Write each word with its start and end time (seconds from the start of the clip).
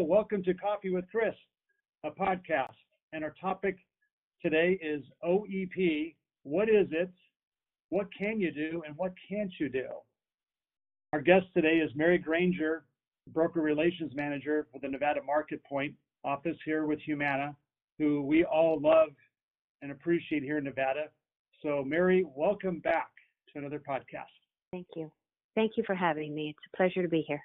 welcome 0.00 0.42
to 0.42 0.54
Coffee 0.54 0.90
with 0.90 1.04
Chris, 1.10 1.34
a 2.04 2.10
podcast. 2.10 2.74
And 3.12 3.22
our 3.22 3.34
topic 3.40 3.78
today 4.42 4.78
is 4.82 5.04
OEP. 5.24 6.14
What 6.42 6.68
is 6.68 6.88
it? 6.90 7.10
What 7.90 8.08
can 8.16 8.40
you 8.40 8.50
do? 8.50 8.82
And 8.86 8.96
what 8.96 9.12
can't 9.28 9.52
you 9.60 9.68
do? 9.68 9.86
Our 11.12 11.20
guest 11.20 11.46
today 11.54 11.76
is 11.76 11.90
Mary 11.94 12.18
Granger, 12.18 12.84
Broker 13.32 13.60
Relations 13.60 14.12
Manager 14.16 14.66
for 14.72 14.80
the 14.80 14.88
Nevada 14.88 15.22
Market 15.22 15.62
Point 15.64 15.94
office 16.24 16.56
here 16.64 16.86
with 16.86 16.98
Humana, 17.00 17.54
who 17.98 18.22
we 18.22 18.44
all 18.44 18.80
love 18.80 19.10
and 19.82 19.92
appreciate 19.92 20.42
here 20.42 20.58
in 20.58 20.64
Nevada. 20.64 21.04
So, 21.62 21.84
Mary, 21.86 22.26
welcome 22.34 22.80
back 22.80 23.10
to 23.52 23.60
another 23.60 23.78
podcast. 23.78 24.24
Thank 24.72 24.88
you. 24.96 25.12
Thank 25.54 25.72
you 25.76 25.84
for 25.86 25.94
having 25.94 26.34
me. 26.34 26.48
It's 26.48 26.72
a 26.72 26.76
pleasure 26.76 27.02
to 27.02 27.08
be 27.08 27.24
here. 27.28 27.42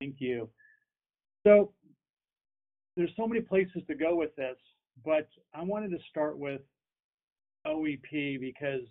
Thank 0.00 0.16
you. 0.18 0.48
So 1.46 1.72
there's 2.96 3.10
so 3.16 3.26
many 3.26 3.40
places 3.40 3.82
to 3.88 3.94
go 3.94 4.16
with 4.16 4.34
this, 4.36 4.56
but 5.04 5.28
I 5.54 5.62
wanted 5.62 5.90
to 5.90 5.98
start 6.10 6.38
with 6.38 6.60
OEP 7.66 8.40
because, 8.40 8.86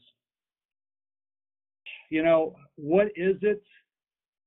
you 2.10 2.24
know, 2.24 2.56
what 2.76 3.08
is 3.16 3.38
it? 3.42 3.62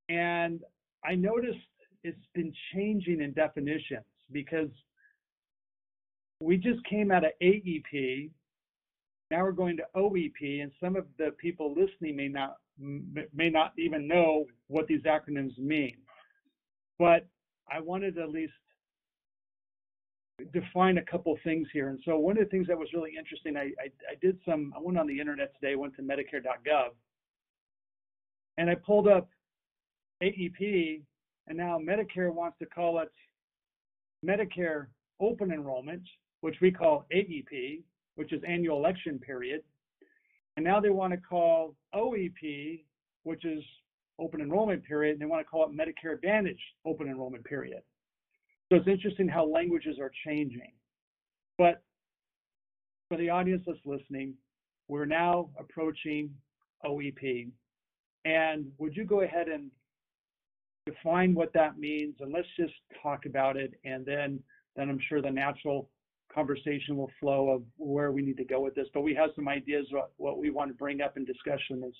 And 0.08 0.60
I 1.04 1.14
noticed 1.14 1.58
it's 2.04 2.26
been 2.34 2.52
changing 2.74 3.20
in 3.20 3.32
definitions 3.32 4.04
because 4.32 4.70
we 6.40 6.56
just 6.56 6.84
came 6.86 7.12
out 7.12 7.24
of 7.24 7.30
AEP. 7.42 8.30
Now 9.30 9.42
we're 9.42 9.52
going 9.52 9.76
to 9.78 9.84
OEP, 9.96 10.62
and 10.62 10.72
some 10.80 10.96
of 10.96 11.06
the 11.18 11.30
people 11.38 11.74
listening 11.74 12.16
may 12.16 12.28
not 12.28 12.56
may 12.78 13.50
not 13.50 13.72
even 13.78 14.08
know 14.08 14.46
what 14.66 14.86
these 14.86 15.02
acronyms 15.02 15.56
mean. 15.58 15.96
But 16.98 17.26
I 17.72 17.80
wanted 17.80 18.16
to 18.16 18.22
at 18.22 18.30
least 18.30 18.52
define 20.52 20.98
a 20.98 21.02
couple 21.02 21.36
things 21.44 21.68
here. 21.72 21.88
And 21.88 22.00
so 22.04 22.18
one 22.18 22.36
of 22.36 22.44
the 22.44 22.50
things 22.50 22.66
that 22.66 22.78
was 22.78 22.88
really 22.92 23.12
interesting, 23.18 23.56
I, 23.56 23.72
I, 23.80 23.90
I 24.10 24.14
did 24.20 24.38
some, 24.44 24.72
I 24.76 24.80
went 24.80 24.98
on 24.98 25.06
the 25.06 25.18
internet 25.18 25.54
today, 25.54 25.76
went 25.76 25.94
to 25.96 26.02
Medicare.gov, 26.02 26.88
and 28.58 28.68
I 28.68 28.74
pulled 28.74 29.08
up 29.08 29.28
AEP, 30.22 31.02
and 31.48 31.56
now 31.56 31.78
Medicare 31.78 32.32
wants 32.32 32.58
to 32.58 32.66
call 32.66 33.00
it 33.00 33.10
Medicare 34.24 34.86
Open 35.20 35.52
Enrollment, 35.52 36.02
which 36.40 36.56
we 36.60 36.70
call 36.70 37.06
AEP, 37.14 37.82
which 38.16 38.32
is 38.32 38.42
annual 38.46 38.78
election 38.78 39.18
period. 39.18 39.62
And 40.56 40.64
now 40.64 40.80
they 40.80 40.90
want 40.90 41.12
to 41.12 41.16
call 41.18 41.74
OEP, 41.94 42.84
which 43.22 43.44
is 43.44 43.62
open 44.18 44.40
enrollment 44.40 44.84
period, 44.84 45.12
and 45.12 45.20
they 45.20 45.26
want 45.26 45.44
to 45.44 45.48
call 45.48 45.68
it 45.68 45.76
Medicare 45.76 46.14
Advantage 46.14 46.60
open 46.84 47.08
enrollment 47.08 47.44
period. 47.44 47.80
So 48.70 48.76
it's 48.76 48.88
interesting 48.88 49.28
how 49.28 49.44
languages 49.46 49.98
are 50.00 50.10
changing. 50.24 50.72
But 51.58 51.82
for 53.08 53.18
the 53.18 53.28
audience 53.28 53.62
that's 53.66 53.78
listening, 53.84 54.34
we're 54.88 55.04
now 55.04 55.50
approaching 55.58 56.30
OEP. 56.84 57.50
And 58.24 58.66
would 58.78 58.96
you 58.96 59.04
go 59.04 59.22
ahead 59.22 59.48
and 59.48 59.70
define 60.86 61.34
what 61.34 61.52
that 61.52 61.78
means? 61.78 62.14
And 62.20 62.32
let's 62.32 62.48
just 62.58 62.72
talk 63.02 63.26
about 63.26 63.56
it. 63.56 63.74
And 63.84 64.06
then, 64.06 64.40
then 64.76 64.88
I'm 64.88 65.00
sure 65.08 65.20
the 65.20 65.30
natural 65.30 65.90
conversation 66.34 66.96
will 66.96 67.10
flow 67.20 67.50
of 67.50 67.62
where 67.76 68.12
we 68.12 68.22
need 68.22 68.38
to 68.38 68.44
go 68.44 68.60
with 68.60 68.74
this. 68.74 68.86
But 68.94 69.02
we 69.02 69.14
have 69.14 69.30
some 69.36 69.48
ideas 69.48 69.86
what, 69.90 70.12
what 70.16 70.38
we 70.38 70.50
want 70.50 70.70
to 70.70 70.74
bring 70.74 71.02
up 71.02 71.16
in 71.16 71.24
discussion 71.24 71.82
is 71.86 71.94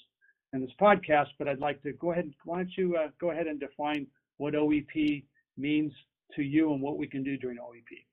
in 0.53 0.61
this 0.61 0.71
podcast, 0.81 1.29
but 1.39 1.49
I'd 1.49 1.61
like 1.61 1.83
to 1.83 1.93
go 1.93 2.13
ahead. 2.13 2.33
Why 2.45 2.59
don't 2.59 2.71
you 2.77 2.97
uh, 2.97 3.09
go 3.21 3.31
ahead 3.31 3.47
and 3.47 3.59
define 3.59 4.07
what 4.37 4.55
OEP 4.55 5.25
means 5.57 5.93
to 6.37 6.43
you 6.43 6.73
and 6.73 6.83
what 6.83 6.99
we 6.99 7.07
can 7.07 7.23
do 7.23 7.37
during 7.37 7.59
OEP? 7.59 8.05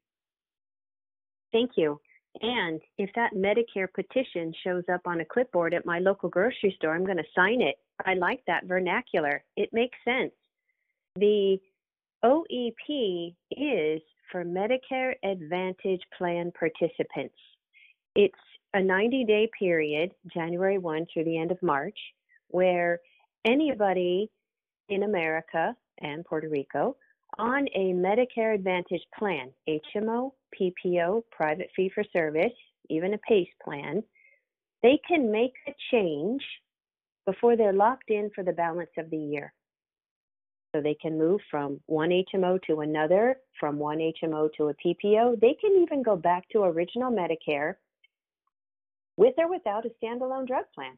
Thank 1.52 1.72
you. 1.76 2.00
And 2.42 2.80
if 2.98 3.10
that 3.16 3.34
Medicare 3.34 3.88
petition 3.94 4.54
shows 4.64 4.84
up 4.94 5.02
on 5.06 5.20
a 5.20 5.26
clipboard 5.26 5.74
at 5.74 5.86
my 5.86 6.00
local 6.00 6.30
grocery 6.30 6.74
store, 6.78 6.96
I'm 6.96 7.06
going 7.06 7.18
to 7.18 7.24
sign 7.36 7.62
it. 7.62 7.76
I 8.06 8.14
like 8.14 8.42
that 8.48 8.66
vernacular. 8.66 9.44
It 9.58 9.70
makes 9.74 9.98
sense. 10.06 10.32
The 11.16 11.58
OEP 12.24 13.34
is 13.52 14.02
for 14.32 14.46
Medicare 14.46 15.14
Advantage 15.24 16.02
Plan 16.18 16.52
participants. 16.58 17.36
It's 18.16 18.36
a 18.74 18.82
90 18.82 19.26
day 19.26 19.50
period, 19.58 20.12
January 20.34 20.78
1 20.78 21.08
through 21.12 21.26
the 21.26 21.38
end 21.38 21.52
of 21.52 21.62
March, 21.64 21.98
where 22.50 23.00
anybody 23.46 24.30
in 24.90 25.04
America 25.04 25.76
and 26.02 26.26
Puerto 26.26 26.50
Rico 26.50 26.96
on 27.38 27.68
a 27.76 27.94
Medicare 27.94 28.56
Advantage 28.56 29.04
plan, 29.18 29.52
HMO, 29.68 30.32
PPO, 30.60 31.24
private 31.32 31.70
fee 31.76 31.92
for 31.94 32.04
service, 32.12 32.52
even 32.90 33.14
a 33.14 33.18
PACE 33.20 33.48
plan, 33.64 34.04
they 34.82 35.00
can 35.08 35.32
make 35.32 35.54
a 35.68 35.76
change 35.92 36.42
before 37.26 37.56
they're 37.56 37.74
locked 37.74 38.10
in 38.10 38.32
for 38.34 38.44
the 38.44 38.52
balance 38.52 38.90
of 38.98 39.10
the 39.10 39.18
year. 39.18 39.54
So 40.74 40.82
they 40.82 40.96
can 40.96 41.18
move 41.18 41.42
from 41.50 41.80
one 41.88 42.10
HMO 42.10 42.62
to 42.68 42.82
another, 42.82 43.38
from 43.60 43.78
one 43.78 43.98
HMO 43.98 44.50
to 44.58 44.70
a 44.70 44.74
PPO. 44.74 45.40
They 45.40 45.56
can 45.60 45.82
even 45.82 46.04
go 46.04 46.16
back 46.16 46.48
to 46.50 46.64
original 46.64 47.12
Medicare 47.12 47.76
with 49.18 49.34
or 49.38 49.50
without 49.50 49.86
a 49.86 49.90
standalone 50.04 50.48
drug 50.48 50.66
plan. 50.74 50.98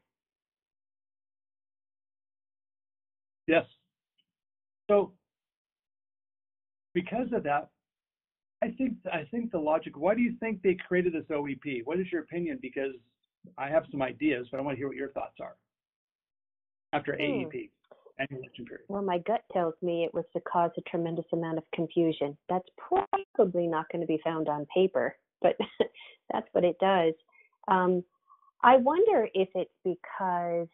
Yes. 3.46 3.64
So 4.88 5.12
because 6.94 7.28
of 7.32 7.42
that, 7.44 7.70
I 8.62 8.68
think 8.78 8.94
I 9.12 9.24
think 9.30 9.50
the 9.50 9.58
logic. 9.58 9.96
Why 9.96 10.14
do 10.14 10.20
you 10.20 10.34
think 10.38 10.62
they 10.62 10.76
created 10.86 11.14
this 11.14 11.24
OEP? 11.30 11.82
What 11.84 11.98
is 11.98 12.06
your 12.12 12.22
opinion? 12.22 12.58
Because 12.62 12.92
I 13.58 13.68
have 13.68 13.84
some 13.90 14.02
ideas, 14.02 14.46
but 14.50 14.58
I 14.58 14.62
want 14.62 14.76
to 14.76 14.78
hear 14.78 14.86
what 14.86 14.96
your 14.96 15.10
thoughts 15.10 15.36
are 15.40 15.56
after 16.92 17.14
hmm. 17.14 17.22
AEP. 17.22 17.70
Well, 18.88 19.02
my 19.02 19.18
gut 19.18 19.42
tells 19.52 19.74
me 19.82 20.04
it 20.04 20.14
was 20.14 20.24
to 20.34 20.40
cause 20.40 20.70
a 20.76 20.82
tremendous 20.82 21.24
amount 21.32 21.58
of 21.58 21.64
confusion. 21.74 22.36
That's 22.48 22.68
probably 22.76 23.66
not 23.66 23.86
going 23.90 24.02
to 24.02 24.06
be 24.06 24.20
found 24.22 24.48
on 24.48 24.66
paper, 24.72 25.16
but 25.40 25.56
that's 26.32 26.46
what 26.52 26.62
it 26.62 26.76
does. 26.78 27.14
Um, 27.68 28.04
I 28.62 28.76
wonder 28.76 29.28
if 29.34 29.48
it's 29.54 29.70
because 29.82 30.68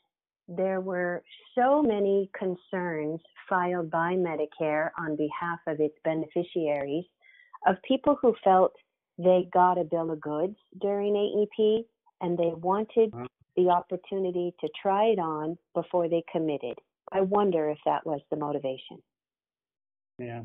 there 0.48 0.81
were 0.81 1.22
so 1.54 1.82
many 1.82 2.31
concerns 2.36 3.20
filed 3.48 3.91
by 3.91 4.14
Medicare 4.14 4.91
on 4.98 5.16
behalf 5.16 5.59
of 5.66 5.81
its 5.81 5.94
beneficiaries 6.04 7.04
of 7.66 7.76
people 7.86 8.16
who 8.20 8.34
felt 8.42 8.72
they 9.19 9.48
got 9.53 9.78
a 9.78 9.84
bill 9.84 10.10
of 10.10 10.20
goods 10.20 10.56
during 10.81 11.12
AEP 11.14 11.84
and 12.20 12.38
they 12.38 12.53
wanted 12.54 13.12
uh-huh. 13.12 13.26
the 13.56 13.69
opportunity 13.69 14.54
to 14.60 14.69
try 14.81 15.04
it 15.06 15.19
on 15.19 15.59
before 15.75 16.09
they 16.09 16.22
committed. 16.32 16.78
I 17.12 17.22
wonder 17.22 17.69
if 17.70 17.78
that 17.84 18.06
was 18.06 18.20
the 18.30 18.36
motivation. 18.36 19.03
Yeah. 20.19 20.42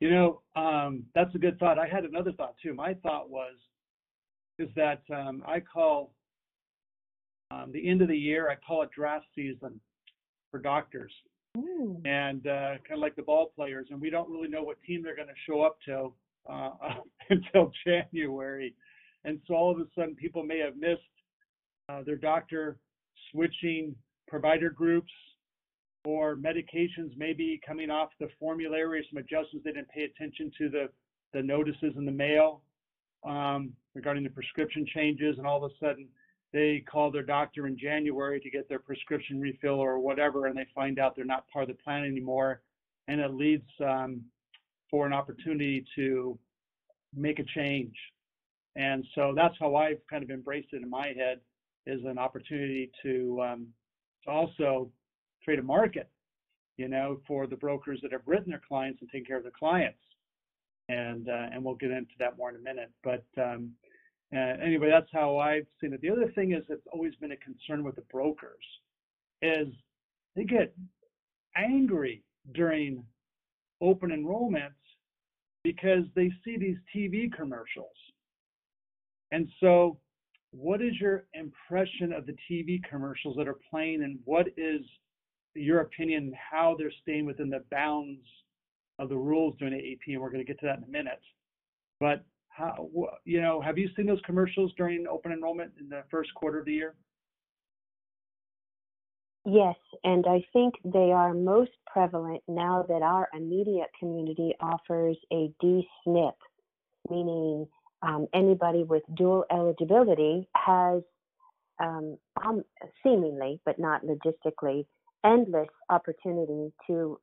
You 0.00 0.10
know, 0.10 0.42
um, 0.56 1.04
that's 1.14 1.34
a 1.34 1.38
good 1.38 1.58
thought. 1.58 1.78
I 1.78 1.86
had 1.86 2.04
another 2.04 2.32
thought 2.32 2.54
too. 2.62 2.74
My 2.74 2.94
thought 2.94 3.30
was 3.30 3.54
is 4.58 4.68
that 4.76 5.02
um, 5.14 5.42
I 5.46 5.60
call 5.60 6.12
um, 7.50 7.70
the 7.72 7.88
end 7.88 8.02
of 8.02 8.08
the 8.08 8.16
year, 8.16 8.50
I 8.50 8.56
call 8.56 8.82
it 8.82 8.90
draft 8.94 9.26
season 9.34 9.80
for 10.50 10.58
doctors. 10.58 11.12
Mm. 11.56 12.06
And 12.06 12.46
uh, 12.46 12.78
kind 12.86 12.92
of 12.92 13.00
like 13.00 13.16
the 13.16 13.22
ball 13.22 13.52
players, 13.56 13.88
and 13.90 14.00
we 14.00 14.10
don't 14.10 14.30
really 14.30 14.48
know 14.48 14.62
what 14.62 14.80
team 14.86 15.02
they're 15.02 15.16
going 15.16 15.28
to 15.28 15.34
show 15.46 15.62
up 15.62 15.78
to 15.86 16.12
uh, 16.48 16.70
until 17.30 17.72
January. 17.84 18.74
And 19.24 19.40
so 19.46 19.54
all 19.54 19.70
of 19.70 19.78
a 19.78 19.86
sudden, 19.94 20.14
people 20.14 20.44
may 20.44 20.58
have 20.58 20.76
missed 20.76 21.02
uh, 21.88 22.02
their 22.04 22.16
doctor 22.16 22.78
switching 23.32 23.94
provider 24.28 24.70
groups 24.70 25.12
or 26.04 26.36
medications 26.36 27.10
maybe 27.16 27.60
coming 27.66 27.90
off 27.90 28.10
the 28.20 28.28
formulary, 28.38 29.06
some 29.10 29.18
adjustments 29.18 29.64
they 29.64 29.72
didn't 29.72 29.90
pay 29.90 30.04
attention 30.04 30.50
to 30.56 30.68
the, 30.68 30.88
the 31.34 31.42
notices 31.42 31.92
in 31.96 32.06
the 32.06 32.12
mail 32.12 32.62
um, 33.26 33.72
regarding 33.94 34.22
the 34.22 34.30
prescription 34.30 34.86
changes, 34.94 35.36
and 35.36 35.46
all 35.46 35.62
of 35.62 35.70
a 35.70 35.74
sudden 35.84 36.08
they 36.52 36.82
call 36.90 37.10
their 37.10 37.22
doctor 37.22 37.66
in 37.66 37.78
January 37.78 38.40
to 38.40 38.50
get 38.50 38.68
their 38.68 38.78
prescription 38.78 39.40
refill 39.40 39.78
or 39.78 40.00
whatever, 40.00 40.46
and 40.46 40.56
they 40.56 40.66
find 40.74 40.98
out 40.98 41.14
they're 41.14 41.24
not 41.24 41.48
part 41.48 41.70
of 41.70 41.76
the 41.76 41.82
plan 41.82 42.04
anymore, 42.04 42.62
and 43.08 43.20
it 43.20 43.34
leads 43.34 43.68
um, 43.84 44.22
for 44.90 45.06
an 45.06 45.12
opportunity 45.12 45.84
to 45.94 46.38
make 47.14 47.38
a 47.38 47.44
change. 47.44 47.94
And 48.76 49.04
so 49.14 49.32
that's 49.34 49.54
how 49.58 49.76
I've 49.76 50.00
kind 50.08 50.22
of 50.22 50.30
embraced 50.30 50.68
it 50.72 50.82
in 50.82 50.90
my 50.90 51.08
head 51.16 51.40
is 51.86 52.00
an 52.04 52.18
opportunity 52.18 52.90
to, 53.02 53.40
um, 53.42 53.66
to 54.24 54.30
also 54.30 54.90
create 55.44 55.60
a 55.60 55.62
market, 55.62 56.08
you 56.76 56.88
know, 56.88 57.20
for 57.26 57.46
the 57.46 57.56
brokers 57.56 58.00
that 58.02 58.12
have 58.12 58.22
written 58.26 58.50
their 58.50 58.62
clients 58.66 59.00
and 59.00 59.10
taken 59.10 59.26
care 59.26 59.36
of 59.36 59.42
their 59.42 59.52
clients. 59.58 59.98
And 60.88 61.28
uh, 61.28 61.46
and 61.52 61.64
we'll 61.64 61.76
get 61.76 61.92
into 61.92 62.14
that 62.18 62.36
more 62.36 62.50
in 62.50 62.56
a 62.56 62.58
minute. 62.58 62.90
But 63.04 63.24
um, 63.40 63.70
uh, 64.34 64.56
anyway, 64.64 64.88
that's 64.90 65.10
how 65.12 65.38
I've 65.38 65.66
seen 65.80 65.92
it. 65.92 66.00
The 66.00 66.10
other 66.10 66.30
thing 66.34 66.52
is 66.52 66.62
it's 66.68 66.86
always 66.92 67.14
been 67.16 67.32
a 67.32 67.36
concern 67.36 67.82
with 67.82 67.96
the 67.96 68.04
brokers 68.12 68.64
is 69.42 69.68
they 70.36 70.44
get 70.44 70.74
angry 71.56 72.22
during 72.54 73.04
open 73.80 74.10
enrollments 74.10 74.74
because 75.64 76.04
they 76.14 76.30
see 76.44 76.56
these 76.56 76.76
TV 76.94 77.32
commercials. 77.32 77.88
And 79.32 79.48
so, 79.60 79.98
what 80.52 80.82
is 80.82 80.92
your 81.00 81.26
impression 81.34 82.12
of 82.12 82.26
the 82.26 82.36
TV 82.50 82.80
commercials 82.88 83.36
that 83.36 83.46
are 83.46 83.58
playing, 83.70 84.02
and 84.02 84.18
what 84.24 84.46
is 84.56 84.80
your 85.54 85.80
opinion 85.80 86.32
how 86.50 86.76
they're 86.78 86.92
staying 87.02 87.26
within 87.26 87.50
the 87.50 87.64
bounds 87.70 88.22
of 88.98 89.08
the 89.08 89.16
rules 89.16 89.54
during 89.58 89.74
AEP? 89.74 90.12
And 90.12 90.20
we're 90.20 90.30
going 90.30 90.44
to 90.44 90.50
get 90.50 90.58
to 90.60 90.66
that 90.66 90.78
in 90.78 90.84
a 90.84 90.88
minute. 90.88 91.20
But 92.00 92.24
how, 92.50 92.90
you 93.24 93.40
know, 93.40 93.60
have 93.60 93.78
you 93.78 93.88
seen 93.96 94.06
those 94.06 94.20
commercials 94.26 94.72
during 94.76 95.06
open 95.06 95.32
enrollment 95.32 95.72
in 95.80 95.88
the 95.88 96.02
first 96.10 96.34
quarter 96.34 96.58
of 96.58 96.66
the 96.66 96.74
year? 96.74 96.94
Yes, 99.46 99.76
and 100.04 100.26
I 100.26 100.44
think 100.52 100.74
they 100.84 101.12
are 101.12 101.32
most 101.32 101.70
prevalent 101.86 102.42
now 102.46 102.84
that 102.88 103.02
our 103.02 103.28
immediate 103.32 103.88
community 103.98 104.54
offers 104.60 105.16
a 105.32 105.50
D-SNP, 105.60 106.34
meaning 107.08 107.66
um, 108.02 108.26
anybody 108.34 108.82
with 108.82 109.02
dual 109.14 109.44
eligibility 109.50 110.46
has 110.54 111.02
um, 111.80 112.18
um, 112.44 112.62
seemingly, 113.02 113.60
but 113.64 113.78
not 113.78 114.02
logistically, 114.04 114.84
endless 115.24 115.68
opportunity 115.88 116.72
to 116.86 117.18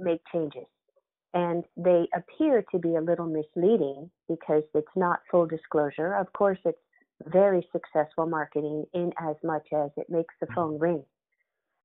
make 0.00 0.20
changes. 0.32 0.64
And 1.34 1.64
they 1.76 2.08
appear 2.14 2.64
to 2.72 2.78
be 2.78 2.94
a 2.96 3.00
little 3.00 3.26
misleading 3.26 4.10
because 4.28 4.62
it's 4.74 4.96
not 4.96 5.20
full 5.30 5.46
disclosure. 5.46 6.14
Of 6.14 6.32
course, 6.32 6.58
it's 6.64 6.78
very 7.26 7.66
successful 7.72 8.26
marketing 8.26 8.84
in 8.94 9.12
as 9.20 9.36
much 9.44 9.66
as 9.74 9.90
it 9.96 10.08
makes 10.08 10.34
the 10.40 10.46
phone 10.54 10.78
ring. 10.78 11.04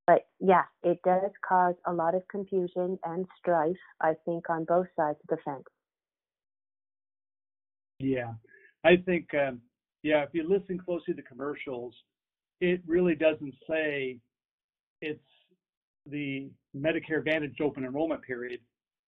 But 0.06 0.28
yeah, 0.40 0.64
it 0.84 1.00
does 1.04 1.32
cause 1.48 1.76
a 1.86 1.94
lot 1.94 2.16
of 2.16 2.28
confusion 2.30 3.00
and 3.04 3.26
strife, 3.40 3.76
I 4.02 4.14
think, 4.26 4.50
on 4.50 4.66
both 4.66 4.88
sides 4.96 5.18
of 5.24 5.38
the 5.38 5.42
fence. 5.44 5.64
Yeah, 8.00 8.34
I 8.84 8.98
think, 8.98 9.30
um, 9.34 9.62
yeah, 10.04 10.24
if 10.24 10.30
you 10.34 10.48
listen 10.48 10.78
closely 10.78 11.14
to 11.14 11.22
commercials, 11.22 11.96
it 12.60 12.82
really 12.86 13.16
doesn't 13.16 13.54
say 13.70 14.20
it's 15.02 15.20
the 16.06 16.50
Medicare 16.76 17.20
Advantage 17.20 17.62
open 17.62 17.86
enrollment 17.86 18.22
period. 18.24 18.60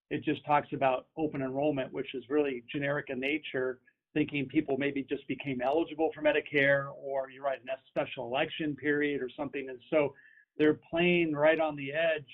It 0.10 0.24
just 0.24 0.46
talks 0.46 0.68
about 0.74 1.08
open 1.18 1.42
enrollment, 1.42 1.92
which 1.92 2.14
is 2.14 2.24
really 2.30 2.64
generic 2.72 3.08
in 3.10 3.20
nature, 3.20 3.80
thinking 4.14 4.46
people 4.48 4.78
maybe 4.78 5.04
just 5.04 5.28
became 5.28 5.62
eligible 5.62 6.12
for 6.14 6.22
Medicare 6.22 6.88
or 6.96 7.30
you're 7.30 7.44
right, 7.44 7.60
in 7.62 7.70
a 7.70 7.78
special 7.88 8.26
election 8.26 8.76
period 8.76 9.22
or 9.22 9.30
something. 9.36 9.68
And 9.70 9.80
so 9.90 10.14
they're 10.58 10.80
playing 10.90 11.34
right 11.34 11.60
on 11.60 11.76
the 11.76 11.92
edge, 11.92 12.30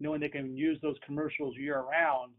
knowing 0.00 0.20
they 0.20 0.28
can 0.28 0.56
use 0.56 0.78
those 0.82 0.96
commercials 1.04 1.56
year 1.56 1.80
round, 1.80 2.32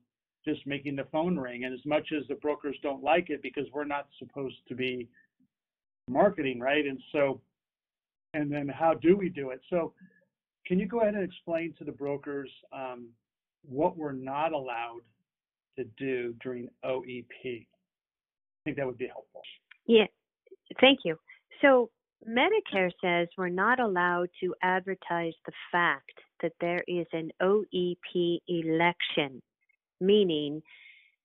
just 0.45 0.65
making 0.65 0.95
the 0.95 1.05
phone 1.11 1.37
ring. 1.37 1.65
And 1.65 1.73
as 1.73 1.85
much 1.85 2.11
as 2.17 2.27
the 2.27 2.35
brokers 2.35 2.77
don't 2.81 3.03
like 3.03 3.29
it 3.29 3.41
because 3.41 3.65
we're 3.73 3.85
not 3.85 4.07
supposed 4.17 4.57
to 4.69 4.75
be 4.75 5.09
marketing, 6.09 6.59
right? 6.59 6.85
And 6.85 6.99
so, 7.11 7.41
and 8.33 8.51
then 8.51 8.67
how 8.67 8.93
do 8.93 9.17
we 9.17 9.29
do 9.29 9.51
it? 9.51 9.61
So, 9.69 9.93
can 10.65 10.79
you 10.79 10.85
go 10.85 10.99
ahead 10.99 11.13
and 11.13 11.23
explain 11.23 11.73
to 11.77 11.85
the 11.85 11.93
brokers 11.93 12.49
um, 12.73 13.07
what 13.63 13.97
we're 13.97 14.11
not 14.11 14.53
allowed 14.53 15.01
to 15.77 15.85
do 15.97 16.33
during 16.41 16.69
OEP? 16.85 17.25
I 17.43 17.65
think 18.63 18.77
that 18.77 18.85
would 18.85 18.97
be 18.97 19.07
helpful. 19.07 19.41
Yeah, 19.85 20.07
thank 20.81 20.99
you. 21.05 21.17
So, 21.61 21.89
Medicare 22.27 22.91
says 23.01 23.27
we're 23.37 23.49
not 23.49 23.79
allowed 23.79 24.29
to 24.41 24.55
advertise 24.63 25.33
the 25.45 25.51
fact 25.71 26.11
that 26.41 26.53
there 26.59 26.83
is 26.87 27.05
an 27.13 27.29
OEP 27.41 28.39
election, 28.47 29.41
meaning 30.01 30.61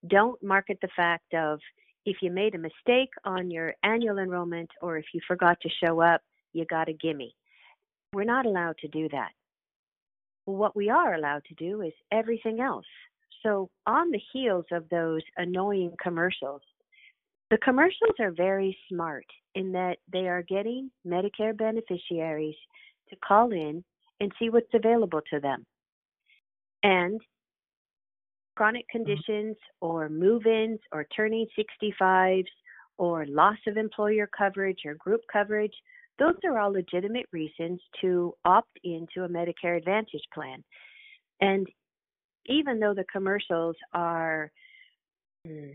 don't 0.07 0.41
market 0.43 0.79
the 0.83 0.89
fact 0.95 1.35
of 1.35 1.61
if 2.05 2.17
you 2.21 2.31
made 2.31 2.55
a 2.55 2.59
mistake 2.59 3.11
on 3.25 3.51
your 3.51 3.75
annual 3.83 4.19
enrollment 4.19 4.71
or 4.81 4.97
if 4.97 5.05
you 5.15 5.21
forgot 5.27 5.59
to 5.63 5.69
show 5.83 6.01
up, 6.01 6.21
you 6.53 6.67
got 6.67 6.89
a 6.89 6.93
gimme. 6.93 7.35
We're 8.13 8.25
not 8.25 8.47
allowed 8.47 8.77
to 8.79 8.89
do 8.89 9.09
that. 9.11 9.31
What 10.45 10.75
we 10.75 10.91
are 10.91 11.15
allowed 11.15 11.45
to 11.47 11.55
do 11.55 11.83
is 11.83 11.93
everything 12.11 12.61
else. 12.61 12.87
So, 13.43 13.71
on 13.87 14.11
the 14.11 14.21
heels 14.33 14.67
of 14.71 14.89
those 14.89 15.23
annoying 15.37 15.95
commercials, 16.03 16.63
the 17.51 17.59
commercials 17.59 18.15
are 18.21 18.31
very 18.31 18.77
smart 18.89 19.27
in 19.55 19.73
that 19.73 19.99
they 20.13 20.29
are 20.29 20.43
getting 20.43 20.91
Medicare 21.07 21.57
beneficiaries 21.57 22.57
to 23.11 23.17
call 23.17 23.53
in 23.53 23.85
and 24.21 24.33
see 24.39 24.49
what's 24.49 24.73
available 24.73 25.21
to 25.31 25.41
them. 25.41 25.67
And 26.83 27.21
chronic 28.57 28.87
mm-hmm. 28.95 29.05
conditions 29.05 29.57
or 29.81 30.09
move 30.09 30.47
ins 30.47 30.81
or 30.93 31.07
turning 31.15 31.47
65s 31.59 32.47
or 32.99 33.27
loss 33.27 33.59
of 33.67 33.77
employer 33.77 34.29
coverage 34.37 34.81
or 34.85 34.95
group 34.95 35.23
coverage, 35.33 35.75
those 36.19 36.35
are 36.45 36.59
all 36.59 36.73
legitimate 36.73 37.27
reasons 37.33 37.81
to 38.01 38.35
opt 38.45 38.79
into 38.85 39.25
a 39.25 39.29
Medicare 39.29 39.77
Advantage 39.77 40.23
plan. 40.33 40.63
And 41.41 41.67
even 42.47 42.79
though 42.79 42.95
the 42.95 43.05
commercials 43.13 43.77
are 43.93 44.51
hmm, 45.47 45.71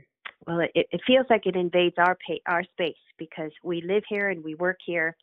well, 0.45 0.59
it, 0.59 0.71
it 0.91 1.01
feels 1.05 1.25
like 1.29 1.45
it 1.45 1.55
invades 1.55 1.95
our 1.97 2.17
pay, 2.27 2.41
our 2.47 2.63
space 2.63 2.95
because 3.17 3.51
we 3.63 3.81
live 3.81 4.03
here 4.07 4.29
and 4.29 4.43
we 4.43 4.55
work 4.55 4.77
here. 4.85 5.15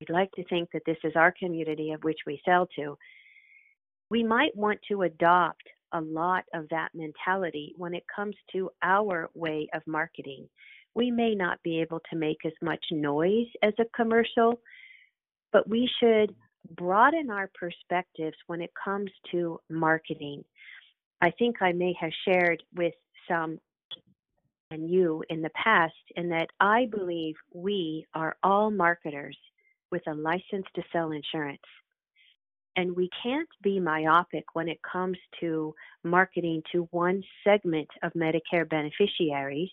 We'd 0.00 0.10
like 0.10 0.30
to 0.32 0.44
think 0.44 0.68
that 0.72 0.82
this 0.84 0.98
is 1.04 1.12
our 1.16 1.32
community 1.38 1.92
of 1.92 2.04
which 2.04 2.18
we 2.26 2.40
sell 2.44 2.68
to. 2.76 2.96
We 4.10 4.22
might 4.22 4.56
want 4.56 4.80
to 4.88 5.02
adopt 5.02 5.62
a 5.92 6.00
lot 6.00 6.44
of 6.54 6.68
that 6.70 6.90
mentality 6.94 7.74
when 7.76 7.94
it 7.94 8.04
comes 8.14 8.34
to 8.52 8.70
our 8.82 9.30
way 9.34 9.68
of 9.74 9.82
marketing. 9.86 10.48
We 10.94 11.10
may 11.10 11.34
not 11.34 11.62
be 11.62 11.80
able 11.80 12.00
to 12.10 12.16
make 12.16 12.38
as 12.44 12.52
much 12.60 12.84
noise 12.90 13.48
as 13.62 13.72
a 13.78 13.84
commercial, 13.96 14.60
but 15.52 15.68
we 15.68 15.88
should 16.00 16.34
broaden 16.76 17.30
our 17.30 17.50
perspectives 17.58 18.36
when 18.46 18.60
it 18.60 18.70
comes 18.82 19.10
to 19.30 19.60
marketing. 19.70 20.44
I 21.20 21.30
think 21.38 21.56
I 21.60 21.72
may 21.72 21.94
have 22.00 22.12
shared 22.26 22.62
with 22.74 22.94
some 23.28 23.58
and 24.72 24.90
you 24.90 25.22
in 25.28 25.42
the 25.42 25.50
past, 25.50 25.94
in 26.16 26.30
that 26.30 26.48
I 26.58 26.86
believe 26.90 27.34
we 27.52 28.06
are 28.14 28.36
all 28.42 28.70
marketers 28.70 29.36
with 29.90 30.02
a 30.08 30.14
license 30.14 30.66
to 30.74 30.82
sell 30.92 31.12
insurance. 31.12 31.60
And 32.76 32.96
we 32.96 33.10
can't 33.22 33.48
be 33.62 33.78
myopic 33.78 34.44
when 34.54 34.68
it 34.68 34.80
comes 34.90 35.18
to 35.40 35.74
marketing 36.04 36.62
to 36.72 36.88
one 36.90 37.22
segment 37.44 37.88
of 38.02 38.14
Medicare 38.14 38.68
beneficiaries, 38.68 39.70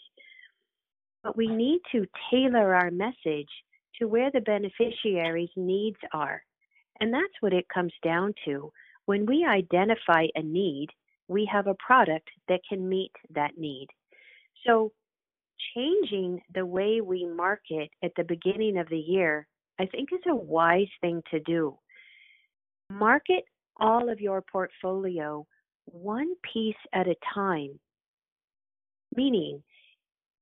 but 1.24 1.38
we 1.38 1.48
need 1.48 1.82
to 1.92 2.06
tailor 2.32 2.74
our 2.74 2.92
message 2.92 3.50
to 4.00 4.08
where 4.08 4.32
the 4.32 4.42
beneficiaries' 4.42 5.50
needs 5.56 5.98
are. 6.14 6.42
And 7.00 7.14
that's 7.14 7.34
what 7.42 7.54
it 7.54 7.66
comes 7.74 7.94
down 8.04 8.34
to. 8.46 8.72
When 9.06 9.26
we 9.26 9.46
identify 9.46 10.28
a 10.36 10.42
need, 10.42 10.88
we 11.28 11.50
have 11.52 11.68
a 11.68 11.76
product 11.76 12.30
that 12.48 12.62
can 12.68 12.88
meet 12.88 13.12
that 13.34 13.58
need. 13.58 13.88
So, 14.66 14.92
changing 15.76 16.42
the 16.54 16.66
way 16.66 17.02
we 17.02 17.26
market 17.26 17.90
at 18.04 18.12
the 18.16 18.24
beginning 18.24 18.78
of 18.78 18.88
the 18.90 18.98
year, 18.98 19.48
I 19.80 19.86
think 19.86 20.10
is 20.12 20.20
a 20.28 20.36
wise 20.36 20.88
thing 21.02 21.22
to 21.32 21.40
do. 21.42 21.78
Market 22.90 23.44
all 23.80 24.10
of 24.10 24.20
your 24.20 24.42
portfolio 24.42 25.46
one 25.86 26.36
piece 26.54 26.76
at 26.94 27.08
a 27.08 27.16
time, 27.34 27.80
meaning, 29.16 29.64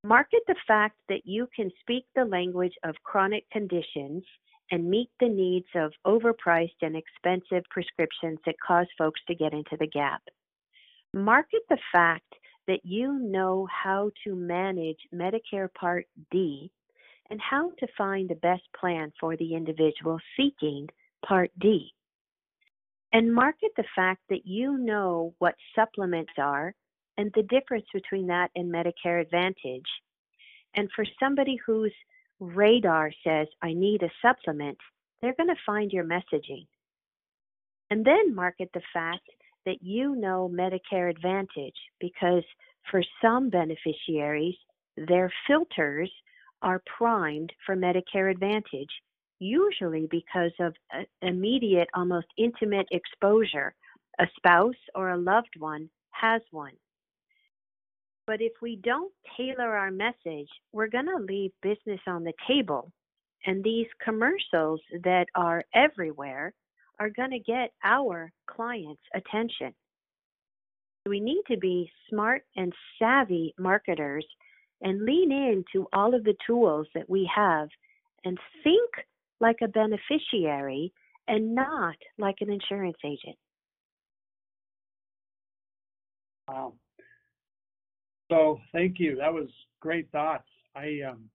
market 0.08 0.40
the 0.48 0.56
fact 0.66 0.96
that 1.10 1.26
you 1.26 1.50
can 1.54 1.70
speak 1.82 2.06
the 2.16 2.24
language 2.24 2.74
of 2.86 2.96
chronic 3.04 3.44
conditions 3.52 4.24
and 4.72 4.90
meet 4.90 5.10
the 5.20 5.28
needs 5.28 5.68
of 5.76 5.92
overpriced 6.06 6.82
and 6.82 6.96
expensive 6.96 7.64
prescriptions 7.70 8.40
that 8.46 8.56
cause 8.66 8.88
folks 8.98 9.20
to 9.28 9.36
get 9.36 9.52
into 9.52 9.76
the 9.78 9.88
gap. 9.88 10.22
Market 11.14 11.62
the 11.70 11.78
fact 11.92 12.36
that 12.68 12.80
you 12.84 13.20
know 13.20 13.68
how 13.84 14.10
to 14.24 14.36
manage 14.36 15.00
Medicare 15.14 15.74
Part 15.74 16.06
D 16.32 16.72
and 17.30 17.42
how 17.42 17.72
to 17.80 17.88
find 17.98 18.30
the 18.30 18.36
best 18.36 18.64
plan 18.80 19.12
for 19.20 19.36
the 19.36 19.56
individual 19.56 20.20
seeking 20.38 20.88
Part 21.26 21.52
D. 21.60 21.92
And 23.12 23.34
market 23.34 23.72
the 23.76 23.86
fact 23.96 24.22
that 24.30 24.46
you 24.46 24.78
know 24.78 25.34
what 25.40 25.56
supplements 25.76 26.34
are 26.38 26.74
and 27.18 27.32
the 27.36 27.44
difference 27.44 27.86
between 27.94 28.28
that 28.28 28.52
and 28.56 28.72
Medicare 28.72 29.22
Advantage. 29.22 29.88
And 30.76 30.90
for 30.96 31.06
somebody 31.20 31.58
whose 31.66 31.94
radar 32.40 33.12
says, 33.24 33.48
I 33.62 33.74
need 33.74 34.04
a 34.04 34.12
supplement, 34.22 34.78
they're 35.22 35.36
going 35.36 35.50
to 35.50 35.62
find 35.66 35.92
your 35.92 36.04
messaging. 36.04 36.68
And 37.90 38.06
then 38.06 38.36
market 38.36 38.70
the 38.74 38.82
fact 38.94 39.28
that 39.66 39.82
you 39.82 40.16
know 40.16 40.52
Medicare 40.54 41.10
Advantage 41.10 41.76
because 42.00 42.44
for 42.92 43.02
some 43.22 43.50
beneficiaries, 43.50 44.56
their 44.96 45.32
filters 45.48 46.12
are 46.62 46.82
primed 46.98 47.52
for 47.66 47.76
Medicare 47.76 48.32
Advantage, 48.32 48.90
usually 49.40 50.08
because 50.10 50.52
of 50.60 50.74
immediate, 51.22 51.88
almost 51.94 52.28
intimate 52.38 52.88
exposure. 52.92 53.74
A 54.20 54.26
spouse 54.36 54.76
or 54.96 55.12
a 55.12 55.18
loved 55.18 55.56
one 55.60 55.90
has 56.12 56.42
one. 56.52 56.74
But 58.28 58.42
if 58.42 58.52
we 58.62 58.76
don't 58.84 59.12
tailor 59.38 59.76
our 59.76 59.90
message, 59.90 60.50
we're 60.74 60.90
going 60.90 61.06
to 61.06 61.26
leave 61.26 61.52
business 61.64 62.02
on 62.06 62.26
the 62.26 62.34
table. 62.48 62.92
And 63.46 63.64
these 63.64 63.88
commercials 64.04 64.82
that 65.04 65.28
are 65.34 65.64
everywhere 65.74 66.54
are 67.00 67.10
going 67.10 67.32
to 67.32 67.40
get 67.40 67.72
our 67.86 68.32
clients' 68.48 69.02
attention. 69.16 69.74
We 71.06 71.22
need 71.22 71.44
to 71.50 71.58
be 71.58 71.90
smart 72.10 72.44
and 72.58 72.74
savvy 73.00 73.56
marketers 73.58 74.26
and 74.82 75.06
lean 75.06 75.32
into 75.32 75.88
all 75.94 76.14
of 76.14 76.26
the 76.26 76.36
tools 76.46 76.88
that 76.96 77.10
we 77.10 77.30
have 77.34 77.70
and 78.26 78.38
think 78.64 78.90
like 79.40 79.58
a 79.64 79.70
beneficiary 79.70 80.92
and 81.30 81.56
not 81.56 81.96
like 82.18 82.38
an 82.42 82.50
insurance 82.50 82.98
agent. 83.06 83.38
Wow. 86.50 86.74
So 88.30 88.60
thank 88.72 89.00
you. 89.00 89.16
That 89.18 89.34
was 89.34 89.48
great 89.80 90.12
thoughts. 90.12 90.48
I 90.76 91.02
um, 91.10 91.30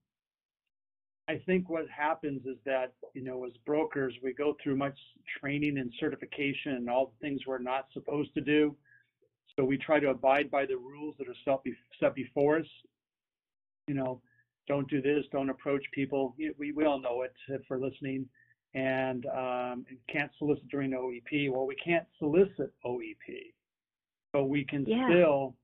I 1.27 1.41
think 1.45 1.69
what 1.69 1.85
happens 1.89 2.45
is 2.45 2.57
that 2.65 2.93
you 3.13 3.23
know 3.23 3.45
as 3.45 3.53
brokers 3.65 4.13
we 4.23 4.33
go 4.33 4.55
through 4.61 4.75
much 4.75 4.97
training 5.39 5.77
and 5.77 5.91
certification 5.99 6.73
and 6.73 6.89
all 6.89 7.13
the 7.19 7.27
things 7.27 7.41
we're 7.47 7.57
not 7.59 7.87
supposed 7.93 8.33
to 8.35 8.41
do. 8.41 8.75
So 9.55 9.63
we 9.63 9.77
try 9.77 9.99
to 9.99 10.09
abide 10.09 10.49
by 10.49 10.65
the 10.65 10.77
rules 10.77 11.15
that 11.19 11.27
are 11.27 11.61
set 11.99 12.15
before 12.15 12.57
us. 12.59 12.65
You 13.87 13.93
know, 13.93 14.21
don't 14.67 14.89
do 14.89 15.01
this, 15.01 15.25
don't 15.31 15.49
approach 15.49 15.83
people. 15.93 16.35
We, 16.57 16.71
we 16.71 16.85
all 16.85 16.99
know 16.99 17.21
it 17.21 17.33
if 17.49 17.61
we're 17.69 17.79
listening. 17.79 18.27
And 18.75 19.27
um, 19.27 19.85
can't 20.09 20.31
solicit 20.39 20.67
during 20.69 20.91
OEP. 20.91 21.51
Well, 21.51 21.67
we 21.67 21.75
can't 21.75 22.07
solicit 22.17 22.73
OEP, 22.83 23.53
but 24.31 24.45
we 24.45 24.65
can 24.65 24.83
Yeah. 24.87 25.07
still 25.07 25.55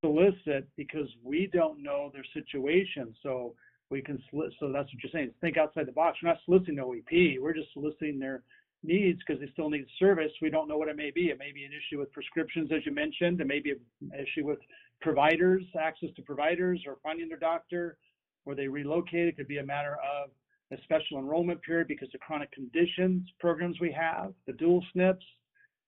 solicit 0.00 0.68
because 0.76 1.08
we 1.24 1.48
don't 1.52 1.82
know 1.82 2.10
their 2.12 2.24
situation. 2.34 3.14
So 3.22 3.54
we 3.90 4.02
can. 4.02 4.22
So 4.32 4.72
that's 4.72 4.92
what 4.92 5.02
you're 5.02 5.12
saying. 5.12 5.30
Think 5.40 5.56
outside 5.56 5.86
the 5.86 5.92
box. 5.92 6.18
We're 6.22 6.30
not 6.30 6.38
soliciting 6.44 6.76
OEP. 6.76 7.40
We're 7.40 7.54
just 7.54 7.72
soliciting 7.72 8.18
their 8.18 8.42
needs 8.82 9.20
because 9.26 9.40
they 9.40 9.50
still 9.52 9.70
need 9.70 9.86
service. 9.98 10.30
We 10.40 10.50
don't 10.50 10.68
know 10.68 10.76
what 10.76 10.88
it 10.88 10.96
may 10.96 11.10
be. 11.10 11.26
It 11.26 11.38
may 11.38 11.52
be 11.52 11.64
an 11.64 11.72
issue 11.72 11.98
with 11.98 12.12
prescriptions, 12.12 12.70
as 12.74 12.84
you 12.84 12.92
mentioned. 12.92 13.40
It 13.40 13.46
may 13.46 13.60
be 13.60 13.70
an 13.72 13.80
issue 14.12 14.44
with 14.44 14.58
providers, 15.00 15.62
access 15.78 16.10
to 16.16 16.22
providers, 16.22 16.80
or 16.86 16.96
finding 17.02 17.28
their 17.28 17.38
doctor, 17.38 17.96
or 18.44 18.54
they 18.54 18.68
relocate. 18.68 19.28
It 19.28 19.36
could 19.36 19.48
be 19.48 19.58
a 19.58 19.64
matter 19.64 19.96
of 19.96 20.30
a 20.72 20.82
special 20.82 21.18
enrollment 21.18 21.62
period 21.62 21.88
because 21.88 22.08
of 22.14 22.20
chronic 22.20 22.50
conditions 22.52 23.28
programs 23.38 23.78
we 23.80 23.92
have, 23.92 24.32
the 24.46 24.52
dual 24.52 24.84
SNPs. 24.94 25.18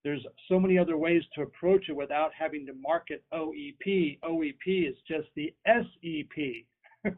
There's 0.04 0.24
so 0.48 0.60
many 0.60 0.78
other 0.78 0.96
ways 0.96 1.22
to 1.34 1.42
approach 1.42 1.88
it 1.88 1.96
without 1.96 2.30
having 2.38 2.64
to 2.66 2.72
market 2.74 3.24
OEP. 3.32 4.20
OEP 4.22 4.88
is 4.88 4.96
just 5.06 5.28
the 5.34 5.52
SEP, 5.66 6.64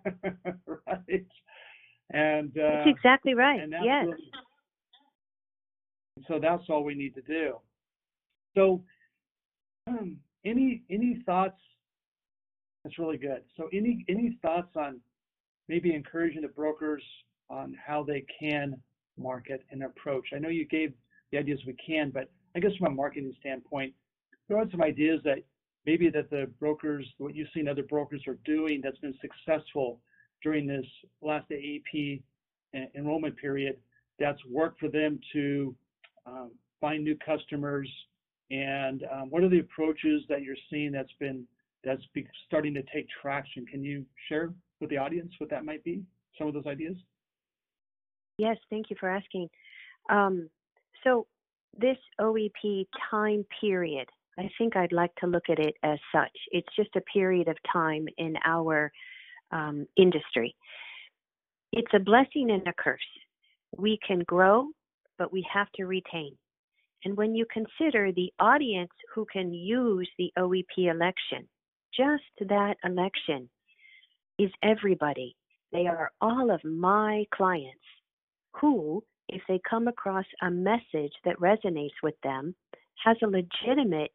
right? 0.86 1.26
And 2.12 2.50
uh, 2.58 2.70
That's 2.84 2.86
exactly 2.88 3.34
right. 3.34 3.60
and 3.60 3.72
that's 3.72 3.84
Yes. 3.84 4.04
really- 4.06 4.32
so 6.28 6.38
that's 6.38 6.64
all 6.68 6.84
we 6.84 6.94
need 6.94 7.14
to 7.14 7.22
do. 7.22 7.54
So, 8.54 8.84
um, 9.86 10.18
any 10.44 10.82
any 10.90 11.22
thoughts? 11.24 11.58
That's 12.84 12.98
really 12.98 13.16
good. 13.16 13.42
So, 13.56 13.68
any 13.72 14.04
any 14.08 14.38
thoughts 14.42 14.76
on 14.76 15.00
maybe 15.68 15.94
encouraging 15.94 16.42
the 16.42 16.48
brokers 16.48 17.02
on 17.48 17.74
how 17.86 18.02
they 18.02 18.24
can 18.38 18.82
market 19.16 19.64
and 19.70 19.82
approach? 19.84 20.28
I 20.34 20.38
know 20.38 20.48
you 20.50 20.66
gave 20.66 20.92
the 21.32 21.38
ideas 21.38 21.60
we 21.66 21.74
can, 21.74 22.10
but 22.10 22.30
I 22.54 22.60
guess 22.60 22.72
from 22.76 22.92
a 22.92 22.94
marketing 22.94 23.34
standpoint, 23.40 23.94
there 24.48 24.58
are 24.58 24.66
some 24.70 24.82
ideas 24.82 25.20
that 25.24 25.38
maybe 25.86 26.10
that 26.10 26.30
the 26.30 26.50
brokers, 26.58 27.06
what 27.18 27.34
you've 27.34 27.48
seen 27.54 27.68
other 27.68 27.82
brokers 27.82 28.22
are 28.26 28.38
doing 28.44 28.80
that's 28.82 28.98
been 28.98 29.14
successful 29.20 30.00
during 30.42 30.66
this 30.66 30.86
last 31.22 31.48
AEP 31.50 32.22
enrollment 32.94 33.36
period 33.36 33.76
that's 34.18 34.38
worked 34.50 34.78
for 34.80 34.88
them 34.88 35.18
to 35.32 35.74
um, 36.26 36.50
find 36.80 37.04
new 37.04 37.16
customers? 37.24 37.88
And 38.50 39.04
um, 39.12 39.30
what 39.30 39.42
are 39.44 39.48
the 39.48 39.60
approaches 39.60 40.22
that 40.28 40.42
you're 40.42 40.56
seeing 40.70 40.90
that's 40.92 41.12
been 41.20 41.46
that's 41.84 42.02
be, 42.14 42.26
starting 42.46 42.74
to 42.74 42.82
take 42.92 43.06
traction? 43.22 43.64
Can 43.66 43.82
you 43.82 44.04
share 44.28 44.52
with 44.80 44.90
the 44.90 44.98
audience 44.98 45.32
what 45.38 45.50
that 45.50 45.64
might 45.64 45.84
be? 45.84 46.02
Some 46.36 46.48
of 46.48 46.54
those 46.54 46.66
ideas? 46.66 46.96
Yes, 48.38 48.56
thank 48.70 48.90
you 48.90 48.96
for 48.98 49.08
asking. 49.08 49.48
Um, 50.08 50.48
so, 51.04 51.26
this 51.78 51.98
OEP 52.20 52.86
time 53.10 53.44
period, 53.60 54.08
I 54.38 54.48
think 54.58 54.76
I'd 54.76 54.92
like 54.92 55.14
to 55.16 55.26
look 55.26 55.44
at 55.48 55.58
it 55.58 55.74
as 55.82 55.98
such. 56.14 56.36
It's 56.50 56.68
just 56.76 56.96
a 56.96 57.00
period 57.02 57.48
of 57.48 57.56
time 57.72 58.06
in 58.18 58.34
our 58.44 58.90
um, 59.52 59.86
industry. 59.96 60.54
It's 61.72 61.92
a 61.94 62.00
blessing 62.00 62.50
and 62.50 62.66
a 62.66 62.72
curse. 62.72 63.00
We 63.76 63.98
can 64.06 64.20
grow, 64.20 64.66
but 65.18 65.32
we 65.32 65.46
have 65.52 65.70
to 65.76 65.84
retain. 65.84 66.36
And 67.04 67.16
when 67.16 67.34
you 67.34 67.46
consider 67.52 68.12
the 68.12 68.32
audience 68.40 68.92
who 69.14 69.26
can 69.32 69.52
use 69.52 70.08
the 70.18 70.32
OEP 70.38 70.90
election, 70.90 71.48
just 71.96 72.48
that 72.48 72.76
election 72.84 73.48
is 74.38 74.50
everybody. 74.62 75.36
They 75.72 75.86
are 75.86 76.10
all 76.20 76.50
of 76.50 76.62
my 76.64 77.24
clients 77.34 77.84
who, 78.60 79.02
if 79.32 79.42
they 79.48 79.60
come 79.68 79.88
across 79.88 80.24
a 80.42 80.50
message 80.50 81.12
that 81.24 81.38
resonates 81.40 81.90
with 82.02 82.14
them, 82.22 82.54
has 83.04 83.16
a 83.22 83.26
legitimate 83.26 84.12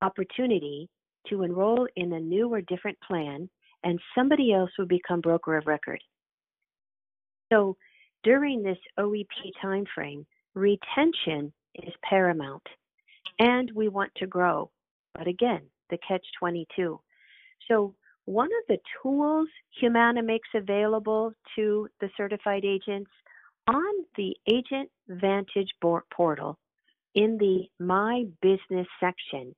opportunity 0.00 0.88
to 1.28 1.42
enroll 1.42 1.86
in 1.96 2.12
a 2.12 2.20
new 2.20 2.52
or 2.52 2.60
different 2.62 2.98
plan, 3.06 3.48
and 3.84 4.00
somebody 4.14 4.52
else 4.52 4.70
will 4.78 4.86
become 4.86 5.20
broker 5.20 5.56
of 5.56 5.66
record. 5.66 6.00
So 7.52 7.76
during 8.24 8.62
this 8.62 8.78
OEP 8.98 9.26
timeframe, 9.62 10.24
retention 10.54 11.52
is 11.76 11.92
paramount, 12.02 12.62
and 13.38 13.70
we 13.74 13.88
want 13.88 14.12
to 14.16 14.26
grow. 14.26 14.70
But 15.14 15.28
again, 15.28 15.62
the 15.90 15.98
catch 16.06 16.24
22. 16.38 17.00
So 17.68 17.94
one 18.24 18.46
of 18.46 18.66
the 18.68 18.78
tools 19.02 19.48
Humana 19.80 20.22
makes 20.22 20.48
available 20.54 21.32
to 21.56 21.88
the 22.00 22.08
certified 22.16 22.64
agents 22.64 23.10
on 23.68 24.06
the 24.16 24.36
Agent 24.50 24.90
Vantage 25.08 25.70
portal 25.80 26.58
in 27.14 27.38
the 27.38 27.68
My 27.84 28.24
Business 28.40 28.86
section, 29.00 29.54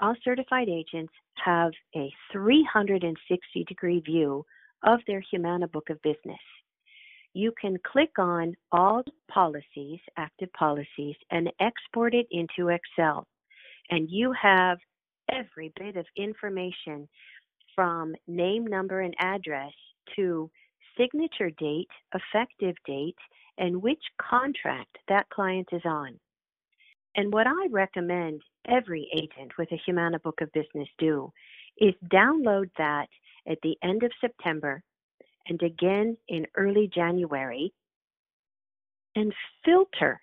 all 0.00 0.14
certified 0.24 0.68
agents 0.68 1.12
have 1.44 1.72
a 1.94 2.12
360 2.32 3.64
degree 3.64 4.00
view 4.00 4.44
of 4.84 5.00
their 5.06 5.22
Humana 5.30 5.68
book 5.68 5.90
of 5.90 6.00
business. 6.02 6.38
You 7.32 7.52
can 7.60 7.76
click 7.84 8.18
on 8.18 8.56
all 8.72 9.02
policies, 9.30 10.00
active 10.16 10.52
policies, 10.52 11.16
and 11.30 11.50
export 11.60 12.14
it 12.14 12.26
into 12.30 12.70
Excel. 12.70 13.26
And 13.90 14.10
you 14.10 14.32
have 14.40 14.78
every 15.30 15.72
bit 15.78 15.96
of 15.96 16.06
information 16.16 17.08
from 17.74 18.14
name, 18.26 18.66
number, 18.66 19.00
and 19.00 19.14
address 19.18 19.72
to 20.16 20.50
signature 20.98 21.50
date, 21.50 21.88
effective 22.14 22.74
date, 22.86 23.16
and 23.58 23.82
which 23.82 24.02
contract 24.20 24.96
that 25.08 25.28
client 25.30 25.68
is 25.72 25.82
on. 25.84 26.18
And 27.16 27.32
what 27.32 27.46
I 27.46 27.68
recommend 27.70 28.42
every 28.68 29.08
agent 29.14 29.52
with 29.58 29.72
a 29.72 29.80
Humana 29.86 30.18
Book 30.18 30.40
of 30.42 30.52
Business 30.52 30.88
do 30.98 31.32
is 31.78 31.94
download 32.12 32.70
that 32.78 33.08
at 33.48 33.58
the 33.62 33.76
end 33.82 34.02
of 34.02 34.10
September 34.20 34.82
and 35.48 35.62
again 35.62 36.16
in 36.28 36.46
early 36.56 36.90
January 36.94 37.72
and 39.14 39.32
filter. 39.64 40.20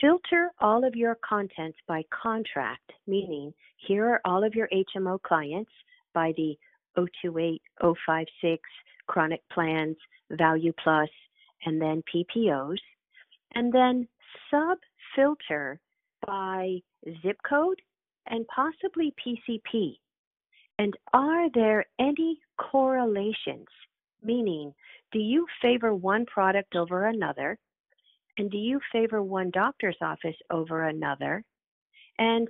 Filter 0.00 0.50
all 0.60 0.84
of 0.84 0.94
your 0.94 1.16
contents 1.28 1.78
by 1.86 2.02
contract, 2.10 2.92
meaning 3.06 3.52
here 3.76 4.06
are 4.06 4.20
all 4.24 4.44
of 4.44 4.54
your 4.54 4.68
HMO 4.68 5.20
clients 5.22 5.70
by 6.14 6.32
the 6.36 6.56
028, 6.96 7.60
056, 7.80 8.62
chronic 9.08 9.42
plans, 9.50 9.96
value 10.30 10.72
plus, 10.82 11.08
and 11.64 11.80
then 11.80 12.02
PPOs, 12.14 12.78
and 13.54 13.72
then 13.72 14.06
sub 14.50 14.78
filter 15.16 15.80
by 16.26 16.78
zip 17.22 17.38
code 17.48 17.80
and 18.26 18.46
possibly 18.48 19.14
PCP. 19.24 19.98
And 20.78 20.94
are 21.12 21.50
there 21.50 21.84
any 21.98 22.38
correlations? 22.56 23.66
Meaning, 24.22 24.74
do 25.12 25.18
you 25.18 25.46
favor 25.62 25.94
one 25.94 26.26
product 26.26 26.76
over 26.76 27.06
another? 27.06 27.58
And 28.36 28.50
do 28.50 28.56
you 28.58 28.80
favor 28.92 29.22
one 29.22 29.50
doctor's 29.50 29.96
office 30.00 30.36
over 30.50 30.84
another? 30.84 31.42
And 32.18 32.48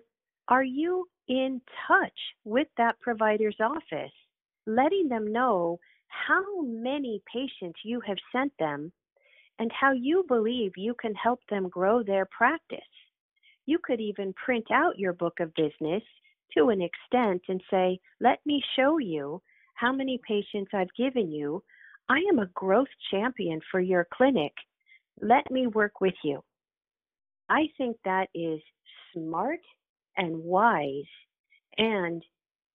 are 0.48 0.64
you 0.64 1.06
in 1.28 1.60
touch 1.86 2.18
with 2.44 2.68
that 2.76 2.98
provider's 3.00 3.56
office, 3.60 4.12
letting 4.66 5.08
them 5.08 5.32
know 5.32 5.78
how 6.08 6.62
many 6.62 7.22
patients 7.32 7.80
you 7.84 8.00
have 8.06 8.18
sent 8.32 8.52
them 8.58 8.92
and 9.58 9.70
how 9.72 9.92
you 9.92 10.24
believe 10.28 10.72
you 10.76 10.94
can 11.00 11.14
help 11.14 11.40
them 11.48 11.68
grow 11.68 12.02
their 12.02 12.26
practice? 12.26 12.78
You 13.66 13.78
could 13.82 14.00
even 14.00 14.32
print 14.34 14.66
out 14.72 14.98
your 14.98 15.12
book 15.12 15.40
of 15.40 15.54
business 15.54 16.02
to 16.56 16.70
an 16.70 16.80
extent 16.80 17.42
and 17.48 17.62
say, 17.70 17.98
let 18.20 18.38
me 18.46 18.62
show 18.76 18.98
you 18.98 19.42
how 19.74 19.92
many 19.92 20.20
patients 20.26 20.70
I've 20.72 20.94
given 20.96 21.30
you. 21.30 21.62
I 22.08 22.18
am 22.30 22.38
a 22.38 22.50
growth 22.54 22.88
champion 23.10 23.60
for 23.70 23.80
your 23.80 24.06
clinic. 24.14 24.52
Let 25.20 25.50
me 25.50 25.66
work 25.66 26.00
with 26.00 26.14
you. 26.24 26.42
I 27.50 27.68
think 27.76 27.96
that 28.04 28.28
is 28.34 28.60
smart 29.12 29.60
and 30.16 30.38
wise, 30.42 31.04
and 31.76 32.22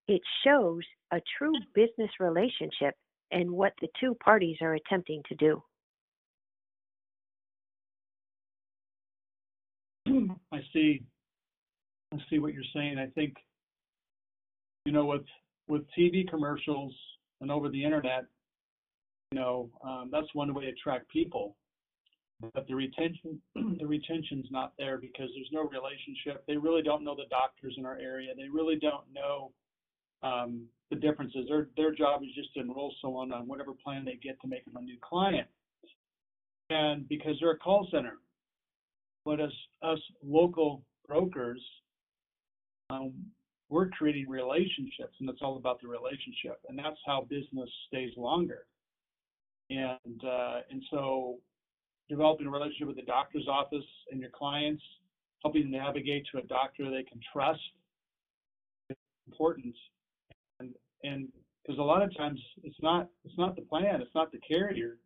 it 0.08 0.22
shows 0.44 0.84
a 1.12 1.22
true 1.38 1.54
business 1.74 2.10
relationship 2.20 2.96
and 3.34 3.50
what 3.50 3.74
the 3.82 3.88
two 4.00 4.16
parties 4.24 4.58
are 4.62 4.75
attempting 4.75 5.22
to 5.28 5.36
do. 5.36 5.62
I 10.52 10.60
see. 10.72 11.02
I 12.13 12.18
see 12.30 12.40
what 12.40 12.54
you're 12.54 12.63
saying. 12.75 13.00
I 13.00 13.08
think, 13.08 13.34
you 14.86 14.92
know, 14.92 15.06
with 15.06 15.24
with 15.68 15.84
TV 15.98 16.30
commercials 16.30 16.94
and 17.42 17.52
over 17.52 17.70
the 17.70 17.84
internet, 17.84 18.25
you 19.32 19.40
know, 19.40 19.70
um, 19.84 20.10
that's 20.12 20.28
one 20.34 20.54
way 20.54 20.66
to 20.66 20.70
attract 20.70 21.10
people. 21.10 21.56
But 22.54 22.68
the 22.68 22.75
retention, 22.75 23.42
the 23.56 23.88
retention's 23.88 24.48
not 24.52 24.74
there 24.78 24.98
because 24.98 25.30
there's 25.34 25.50
no 25.52 25.62
relationship. 25.62 26.44
They 26.46 26.58
really 26.58 26.82
don't 26.82 27.04
know 27.04 27.16
the 27.16 27.30
doctors 27.30 27.75
in 27.78 27.86
our 27.86 27.98
area. 27.98 28.34
They 28.36 28.50
really 28.50 28.75
don't 28.75 29.06
know 29.13 29.52
um, 30.22 30.66
the 30.94 31.00
differences. 31.00 31.46
Their 31.48 31.68
their 31.76 31.94
job 31.94 32.22
is 32.24 32.30
just 32.36 32.54
to 32.54 32.62
enroll 32.62 32.94
someone 33.02 33.32
on 33.32 33.48
whatever 33.48 33.72
plan 33.84 34.06
they 34.06 34.20
get 34.22 34.40
to 34.42 34.48
make 34.48 34.66
them 34.66 34.78
a 34.78 34.82
new 34.82 34.98
client. 35.02 35.48
And 36.70 37.08
because 37.08 37.36
they're 37.40 37.52
a 37.52 37.58
call 37.58 37.88
center, 37.92 38.18
but 39.26 39.40
as 39.40 39.52
us 39.82 40.00
local 40.24 40.84
brokers, 41.08 41.62
um, 42.90 43.14
we're 43.70 43.90
creating 43.90 44.30
relationships, 44.30 45.16
and 45.20 45.30
it's 45.30 45.40
all 45.42 45.58
about 45.58 45.82
the 45.82 45.88
relationship, 45.88 46.60
and 46.70 46.78
that's 46.78 47.00
how 47.06 47.26
business 47.30 47.70
stays 47.88 48.12
longer. 48.18 48.66
And 49.70 50.24
uh, 50.24 50.60
and 50.70 50.84
so, 50.92 51.38
developing 52.10 52.48
a 52.48 52.52
relationship 52.52 52.88
with 52.88 52.98
the 52.98 53.04
doctor's 53.04 53.48
office 53.48 53.86
and 54.12 54.20
your 54.20 54.30
clients, 54.30 54.84
helping 55.44 55.72
navigate 55.72 56.26
to 56.32 56.40
a 56.40 56.44
doctor 56.44 56.90
they 56.90 57.04
can 57.04 57.20
trust, 57.32 57.62
is 58.90 58.98
important. 59.28 59.76
And 61.04 61.28
because 61.62 61.80
a 61.80 61.84
lot 61.84 62.02
of 62.02 62.16
times 62.16 62.40
it's 62.64 62.82
not 62.82 63.10
it's 63.26 63.38
not 63.38 63.56
the 63.56 63.62
plan, 63.62 64.02
it's 64.02 64.16
not 64.16 64.32
the 64.32 64.40
carrier, 64.40 64.98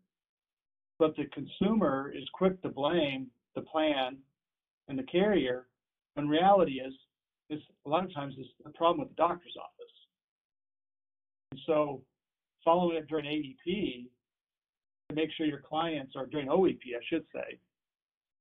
but 1.00 1.16
the 1.16 1.26
consumer 1.26 2.12
is 2.16 2.24
quick 2.34 2.62
to 2.62 2.70
blame 2.70 3.28
the 3.56 3.62
plan 3.62 4.18
and 4.88 4.98
the 4.98 5.04
carrier, 5.04 5.68
when 6.14 6.28
reality 6.28 6.80
is, 6.80 6.94
a 7.86 7.90
lot 7.90 8.04
of 8.04 8.14
times 8.14 8.36
it's 8.38 8.50
the 8.64 8.70
problem 8.72 9.00
with 9.00 9.10
the 9.10 9.16
doctor's 9.16 9.56
office. 9.60 9.94
And 11.52 11.60
so 11.66 12.02
following 12.64 12.98
it 12.98 13.08
during 13.08 13.26
AEP 13.26 14.08
to 15.10 15.16
make 15.16 15.30
sure 15.38 15.46
your 15.46 15.62
clients 15.62 16.14
are 16.16 16.26
during 16.26 16.48
OEP, 16.48 16.80
I 16.96 17.04
should 17.10 17.24
say, 17.34 17.58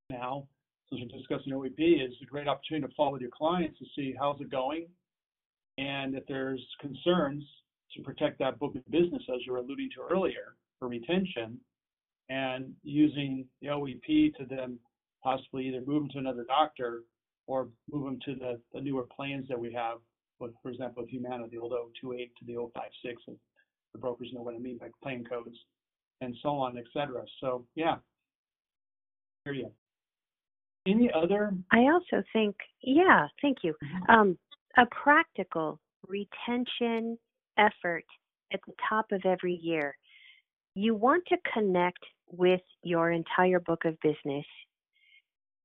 now, 0.09 0.47
since 0.89 1.01
we're 1.01 1.17
discussing 1.17 1.53
OEP, 1.53 2.05
is 2.05 2.13
a 2.21 2.25
great 2.25 2.47
opportunity 2.47 2.87
to 2.87 2.93
follow 2.95 3.17
your 3.17 3.29
clients 3.29 3.79
to 3.79 3.85
see 3.95 4.13
how's 4.17 4.39
it 4.41 4.49
going. 4.49 4.87
And 5.77 6.15
if 6.15 6.23
there's 6.27 6.65
concerns 6.81 7.43
to 7.95 8.01
protect 8.01 8.39
that 8.39 8.59
book 8.59 8.75
of 8.75 8.85
business, 8.91 9.23
as 9.33 9.41
you 9.45 9.53
were 9.53 9.59
alluding 9.59 9.89
to 9.95 10.13
earlier, 10.13 10.55
for 10.79 10.87
retention, 10.87 11.59
and 12.29 12.73
using 12.83 13.45
the 13.61 13.67
OEP 13.67 14.35
to 14.35 14.45
then 14.49 14.77
possibly 15.23 15.67
either 15.67 15.81
move 15.85 16.03
them 16.03 16.09
to 16.09 16.17
another 16.19 16.45
doctor 16.47 17.03
or 17.47 17.69
move 17.91 18.05
them 18.05 18.19
to 18.25 18.35
the, 18.35 18.59
the 18.73 18.81
newer 18.81 19.03
plans 19.03 19.47
that 19.47 19.59
we 19.59 19.71
have, 19.73 19.97
with, 20.39 20.51
for 20.61 20.69
example, 20.69 21.03
with 21.03 21.09
Humana, 21.09 21.45
the 21.49 21.57
old 21.57 21.73
028 22.01 22.31
to 22.37 22.45
the 22.45 22.53
056, 22.53 23.21
and 23.27 23.37
the 23.93 23.99
brokers 23.99 24.29
know 24.33 24.41
what 24.41 24.53
I 24.53 24.59
mean 24.59 24.77
by 24.77 24.89
plan 25.01 25.23
codes, 25.23 25.57
and 26.21 26.35
so 26.43 26.49
on, 26.49 26.77
et 26.77 26.83
cetera. 26.93 27.23
So, 27.39 27.65
yeah, 27.75 27.95
hear 29.45 29.53
you. 29.53 29.71
Any 30.85 31.09
other? 31.13 31.53
I 31.71 31.79
also 31.79 32.23
think, 32.33 32.55
yeah, 32.81 33.27
thank 33.41 33.57
you. 33.63 33.73
Um, 34.09 34.37
a 34.77 34.85
practical 34.85 35.79
retention 36.07 37.17
effort 37.57 38.05
at 38.53 38.59
the 38.67 38.73
top 38.87 39.11
of 39.11 39.21
every 39.25 39.55
year. 39.55 39.97
You 40.75 40.95
want 40.95 41.23
to 41.27 41.37
connect 41.53 42.03
with 42.29 42.61
your 42.83 43.11
entire 43.11 43.59
book 43.59 43.85
of 43.85 43.99
business 44.01 44.45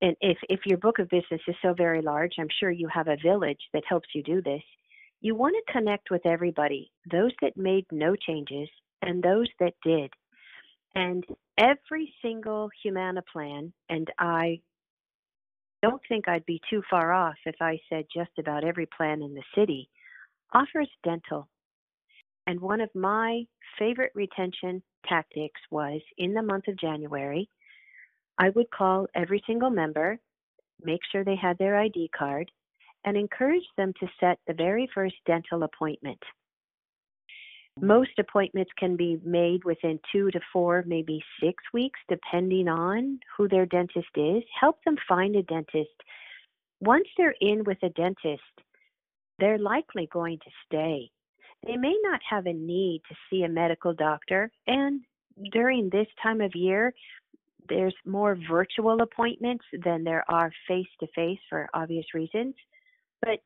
and 0.02 0.16
if, 0.20 0.36
if 0.50 0.66
your 0.66 0.78
book 0.78 0.98
of 0.98 1.08
business 1.08 1.40
is 1.46 1.54
so 1.62 1.72
very 1.74 2.02
large, 2.02 2.32
I'm 2.38 2.48
sure 2.58 2.72
you 2.72 2.88
have 2.88 3.06
a 3.06 3.16
village 3.22 3.60
that 3.72 3.84
helps 3.88 4.08
you 4.14 4.22
do 4.24 4.42
this. 4.42 4.62
You 5.20 5.36
want 5.36 5.54
to 5.54 5.72
connect 5.72 6.10
with 6.10 6.26
everybody, 6.26 6.90
those 7.10 7.30
that 7.40 7.56
made 7.56 7.86
no 7.92 8.16
changes 8.16 8.68
and 9.00 9.22
those 9.22 9.46
that 9.60 9.74
did. 9.84 10.10
And 10.96 11.24
every 11.56 12.12
single 12.20 12.68
Humana 12.82 13.22
plan, 13.32 13.72
and 13.88 14.10
I 14.18 14.60
don't 15.82 16.02
think 16.08 16.28
I'd 16.28 16.46
be 16.46 16.60
too 16.70 16.82
far 16.88 17.12
off 17.12 17.36
if 17.44 17.56
I 17.60 17.78
said 17.88 18.06
just 18.14 18.30
about 18.38 18.64
every 18.64 18.86
plan 18.86 19.22
in 19.22 19.34
the 19.34 19.42
city, 19.54 19.88
offers 20.52 20.88
dental. 21.04 21.48
And 22.46 22.60
one 22.60 22.80
of 22.80 22.90
my 22.94 23.44
favorite 23.78 24.12
retention 24.14 24.82
tactics 25.08 25.60
was 25.70 26.00
in 26.18 26.34
the 26.34 26.42
month 26.42 26.68
of 26.68 26.78
January 26.78 27.48
I 28.38 28.48
would 28.50 28.70
call 28.70 29.06
every 29.14 29.42
single 29.46 29.70
member, 29.70 30.18
make 30.82 31.00
sure 31.10 31.24
they 31.24 31.36
had 31.36 31.58
their 31.58 31.78
ID 31.78 32.10
card, 32.16 32.50
and 33.04 33.16
encourage 33.16 33.66
them 33.76 33.92
to 34.00 34.08
set 34.18 34.38
the 34.46 34.54
very 34.54 34.88
first 34.94 35.16
dental 35.26 35.62
appointment. 35.64 36.18
Most 37.80 38.18
appointments 38.18 38.70
can 38.78 38.96
be 38.96 39.18
made 39.24 39.64
within 39.64 39.98
two 40.12 40.30
to 40.30 40.40
four, 40.52 40.84
maybe 40.86 41.22
six 41.42 41.62
weeks, 41.72 41.98
depending 42.08 42.68
on 42.68 43.18
who 43.36 43.48
their 43.48 43.66
dentist 43.66 44.08
is. 44.14 44.42
Help 44.60 44.82
them 44.84 44.96
find 45.08 45.36
a 45.36 45.42
dentist. 45.42 45.88
Once 46.80 47.08
they're 47.16 47.34
in 47.40 47.64
with 47.64 47.78
a 47.82 47.88
dentist, 47.90 48.42
they're 49.38 49.58
likely 49.58 50.08
going 50.12 50.38
to 50.38 50.50
stay. 50.66 51.10
They 51.66 51.76
may 51.76 51.96
not 52.02 52.20
have 52.28 52.46
a 52.46 52.52
need 52.52 53.02
to 53.08 53.14
see 53.30 53.44
a 53.44 53.48
medical 53.48 53.94
doctor, 53.94 54.50
and 54.66 55.00
during 55.52 55.88
this 55.88 56.08
time 56.22 56.40
of 56.40 56.54
year, 56.54 56.92
there's 57.68 57.94
more 58.04 58.36
virtual 58.50 59.00
appointments 59.00 59.64
than 59.84 60.04
there 60.04 60.24
are 60.28 60.52
face 60.68 60.88
to 61.00 61.06
face 61.14 61.38
for 61.48 61.68
obvious 61.72 62.06
reasons. 62.12 62.54
But 63.22 63.38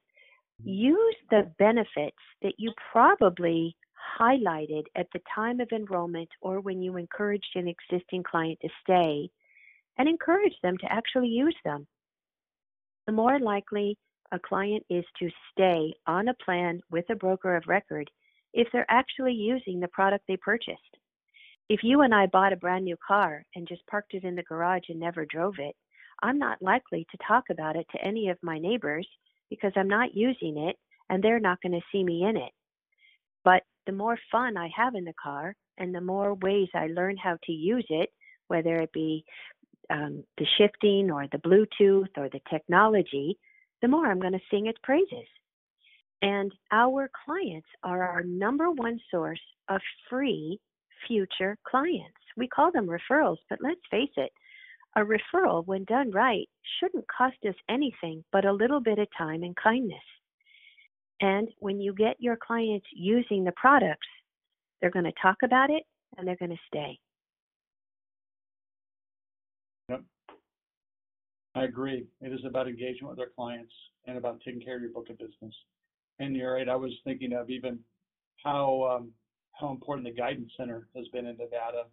use 0.65 1.17
the 1.31 1.51
benefits 1.59 2.17
that 2.43 2.55
you 2.59 2.73
probably 2.91 3.77
highlighted 4.19 4.85
at 4.95 5.07
the 5.13 5.21
time 5.35 5.61
of 5.61 5.69
enrollment 5.73 6.29
or 6.41 6.61
when 6.61 6.83
you 6.83 6.97
encouraged 6.97 7.55
an 7.55 7.69
existing 7.69 8.23
client 8.23 8.59
to 8.63 8.69
stay 8.83 9.29
and 9.99 10.09
encourage 10.09 10.55
them 10.63 10.77
to 10.79 10.93
actually 10.93 11.29
use 11.29 11.57
them. 11.65 11.87
The 13.07 13.13
more 13.13 13.39
likely 13.39 13.99
a 14.33 14.39
client 14.39 14.85
is 14.91 15.05
to 15.19 15.31
stay 15.53 15.95
on 16.07 16.29
a 16.29 16.35
plan 16.45 16.81
with 16.91 17.09
a 17.11 17.15
broker 17.15 17.57
of 17.57 17.69
record 17.69 18.11
if 18.53 18.69
they're 18.73 18.91
actually 18.91 19.35
using 19.35 19.81
the 19.81 19.89
product 19.89 20.25
they 20.27 20.37
purchased 20.37 20.97
if 21.69 21.81
you 21.83 22.03
and 22.03 22.15
I 22.15 22.27
bought 22.27 22.53
a 22.53 22.57
brand 22.57 22.85
new 22.85 22.97
car 23.07 23.45
and 23.55 23.67
just 23.67 23.87
parked 23.89 24.15
it 24.15 24.25
in 24.25 24.37
the 24.37 24.43
garage 24.45 24.85
and 24.89 25.01
never 25.01 25.25
drove 25.25 25.57
it, 25.59 25.75
I'm 26.23 26.39
not 26.39 26.63
likely 26.63 27.07
to 27.11 27.19
talk 27.27 27.45
about 27.51 27.77
it 27.77 27.87
to 27.93 28.05
any 28.05 28.29
of 28.29 28.39
my 28.43 28.59
neighbors 28.59 29.07
because 29.51 29.73
I'm 29.77 29.89
not 29.89 30.15
using 30.15 30.59
it 30.59 30.77
and 31.11 31.23
they're 31.23 31.41
not 31.41 31.61
going 31.61 31.73
to 31.73 31.87
see 31.91 32.05
me 32.05 32.25
in 32.25 32.37
it. 32.37 32.53
But 33.45 33.63
the 33.87 33.93
more 33.93 34.19
fun 34.31 34.57
I 34.57 34.69
have 34.77 34.95
in 34.95 35.05
the 35.05 35.15
car 35.23 35.55
and 35.79 35.95
the 35.95 36.01
more 36.01 36.35
ways 36.35 36.69
I 36.75 36.89
learn 36.89 37.17
how 37.17 37.37
to 37.45 37.53
use 37.53 37.87
it, 37.89 38.11
whether 38.49 38.77
it 38.77 38.93
be 38.93 39.25
um, 39.91 40.25
the 40.39 40.47
shifting 40.59 41.11
or 41.11 41.27
the 41.31 41.39
Bluetooth 41.39 42.09
or 42.17 42.29
the 42.29 42.41
technology, 42.51 43.39
the 43.83 43.89
more 43.89 44.07
I'm 44.07 44.21
going 44.21 44.33
to 44.33 44.41
sing 44.51 44.67
its 44.67 44.79
praises. 44.83 45.29
And 46.23 46.53
our 46.73 47.11
clients 47.25 47.69
are 47.83 48.03
our 48.03 48.23
number 48.23 48.71
one 48.71 48.99
source 49.11 49.41
of 49.69 49.81
free 50.09 50.59
future 51.07 51.57
clients. 51.67 52.17
We 52.37 52.49
call 52.49 52.73
them 52.73 52.89
referrals, 52.89 53.37
but 53.51 53.59
let's 53.63 53.81
face 53.91 54.11
it, 54.17 54.33
a 54.97 55.01
referral, 55.01 55.67
when 55.67 55.85
done 55.85 56.11
right, 56.11 56.49
shouldn't 56.81 57.05
cost 57.07 57.37
us 57.47 57.55
anything 57.69 58.25
but 58.33 58.47
a 58.47 58.53
little 58.53 58.81
bit 58.81 58.99
of 58.99 59.09
time 59.17 59.43
and 59.43 59.55
kindness. 59.57 60.03
And 61.21 61.49
when 61.61 61.81
you 61.81 61.95
get 61.95 62.17
your 62.19 62.37
clients 62.37 62.87
using 62.95 63.45
the 63.45 63.53
products, 63.53 64.07
they're 64.81 64.91
going 64.91 65.05
to 65.05 65.13
talk 65.21 65.37
about 65.43 65.71
it 65.71 65.83
and 66.17 66.27
they're 66.27 66.37
going 66.37 66.51
to 66.51 66.57
stay. 66.67 66.99
Yep. 69.89 70.03
I 71.55 71.65
agree. 71.65 72.07
It 72.21 72.33
is 72.33 72.45
about 72.45 72.69
engagement 72.69 73.11
with 73.11 73.21
our 73.21 73.33
clients 73.35 73.73
and 74.07 74.19
about 74.19 74.41
taking 74.45 74.61
care 74.61 74.77
of 74.77 74.83
your 74.83 74.91
book 74.91 75.09
of 75.09 75.19
business. 75.19 75.55
And 76.19 76.37
you're 76.37 76.55
right. 76.55 76.69
I 76.69 76.77
was 76.77 76.93
thinking 77.05 77.33
of 77.33 77.51
even 77.51 77.79
how 78.45 78.99
um, 78.99 79.11
how 79.53 79.71
important 79.71 80.07
the 80.07 80.13
guidance 80.13 80.51
center 80.57 80.87
has 80.95 81.09
been 81.09 81.27
in 81.27 81.37
Nevada 81.37 81.85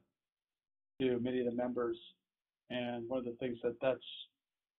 to 0.99 1.19
many 1.19 1.39
of 1.39 1.45
the 1.45 1.51
members. 1.51 1.97
And 2.69 3.07
one 3.07 3.19
of 3.19 3.25
the 3.25 3.37
things 3.39 3.57
that 3.63 3.75
that's 3.81 4.03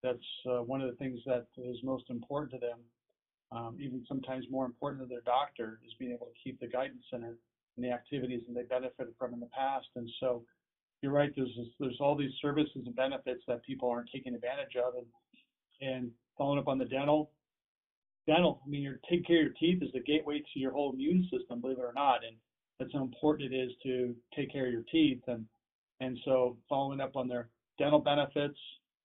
that's 0.02 0.18
uh, 0.46 0.62
one 0.62 0.82
of 0.82 0.90
the 0.90 0.96
things 0.96 1.20
that 1.26 1.46
is 1.56 1.76
most 1.82 2.04
important 2.10 2.52
to 2.52 2.58
them 2.58 2.78
um, 3.54 3.76
even 3.80 4.04
sometimes 4.08 4.46
more 4.50 4.64
important 4.64 5.00
than 5.00 5.08
their 5.08 5.24
doctor, 5.24 5.80
is 5.86 5.92
being 5.98 6.12
able 6.12 6.26
to 6.26 6.32
keep 6.42 6.58
the 6.60 6.66
guidance 6.66 7.02
center 7.10 7.36
and 7.76 7.84
the 7.84 7.90
activities 7.90 8.42
that 8.46 8.54
they 8.54 8.62
benefited 8.62 9.14
from 9.18 9.32
in 9.32 9.40
the 9.40 9.46
past. 9.46 9.86
And 9.96 10.08
so 10.20 10.44
you're 11.02 11.12
right, 11.12 11.32
there's 11.36 11.54
this, 11.56 11.66
there's 11.78 11.98
all 12.00 12.16
these 12.16 12.32
services 12.40 12.82
and 12.86 12.96
benefits 12.96 13.42
that 13.46 13.62
people 13.62 13.90
aren't 13.90 14.08
taking 14.12 14.34
advantage 14.34 14.76
of. 14.76 14.94
And, 14.94 15.06
and 15.80 16.10
following 16.36 16.58
up 16.58 16.68
on 16.68 16.78
the 16.78 16.84
dental, 16.84 17.30
dental, 18.26 18.60
I 18.64 18.68
mean, 18.68 18.82
you're 18.82 19.00
taking 19.08 19.24
care 19.24 19.38
of 19.38 19.44
your 19.44 19.52
teeth 19.60 19.82
is 19.82 19.92
the 19.92 20.00
gateway 20.00 20.38
to 20.38 20.58
your 20.58 20.72
whole 20.72 20.92
immune 20.92 21.28
system, 21.30 21.60
believe 21.60 21.78
it 21.78 21.82
or 21.82 21.92
not. 21.94 22.24
And 22.26 22.36
that's 22.78 22.92
how 22.92 23.02
important 23.02 23.52
it 23.52 23.56
is 23.56 23.70
to 23.84 24.14
take 24.34 24.52
care 24.52 24.66
of 24.66 24.72
your 24.72 24.84
teeth. 24.90 25.22
And, 25.28 25.44
and 26.00 26.18
so 26.24 26.56
following 26.68 27.00
up 27.00 27.16
on 27.16 27.28
their 27.28 27.48
dental 27.78 28.00
benefits, 28.00 28.58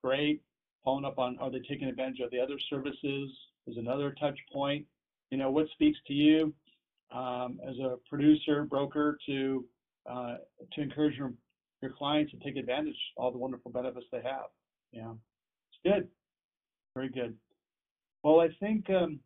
great. 0.03 0.41
Following 0.83 1.05
up 1.05 1.19
on, 1.19 1.37
are 1.39 1.51
they 1.51 1.59
taking 1.59 1.89
advantage 1.89 2.21
of 2.21 2.31
the 2.31 2.39
other 2.39 2.57
services 2.69 3.29
is 3.67 3.77
another 3.77 4.15
touch 4.19 4.37
point. 4.51 4.85
You 5.31 5.37
know, 5.37 5.51
what 5.51 5.67
speaks 5.73 5.97
to 6.07 6.13
you 6.13 6.53
um, 7.13 7.59
as 7.67 7.75
a 7.79 7.97
producer, 8.09 8.63
broker 8.63 9.17
to, 9.27 9.65
uh, 10.09 10.35
to 10.73 10.81
encourage 10.81 11.17
your, 11.17 11.33
your 11.81 11.91
clients 11.91 12.31
to 12.31 12.39
take 12.39 12.57
advantage 12.57 12.95
of 13.17 13.23
all 13.23 13.31
the 13.31 13.37
wonderful 13.37 13.71
benefits 13.71 14.05
they 14.11 14.21
have. 14.23 14.47
Yeah, 14.91 15.11
it's 15.11 15.79
good. 15.83 16.07
Very 16.95 17.09
good. 17.09 17.35
Well, 18.23 18.41
I 18.41 18.49
think 18.59 18.89
um, 18.89 19.19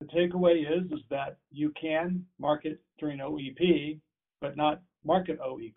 the 0.00 0.06
takeaway 0.06 0.62
is 0.62 0.90
is 0.90 1.04
that 1.10 1.38
you 1.50 1.72
can 1.80 2.24
market 2.38 2.80
during 2.98 3.18
OEP, 3.18 4.00
but 4.40 4.56
not 4.56 4.80
market 5.04 5.38
OEP. 5.40 5.74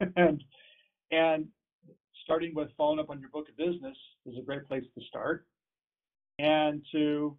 and 0.16 0.42
and 1.10 1.46
starting 2.24 2.54
with 2.54 2.68
following 2.76 2.98
up 2.98 3.10
on 3.10 3.20
your 3.20 3.30
book 3.30 3.48
of 3.48 3.56
business 3.56 3.96
is 4.26 4.34
a 4.38 4.42
great 4.42 4.66
place 4.66 4.84
to 4.96 5.04
start. 5.06 5.46
And 6.42 6.82
to 6.92 7.36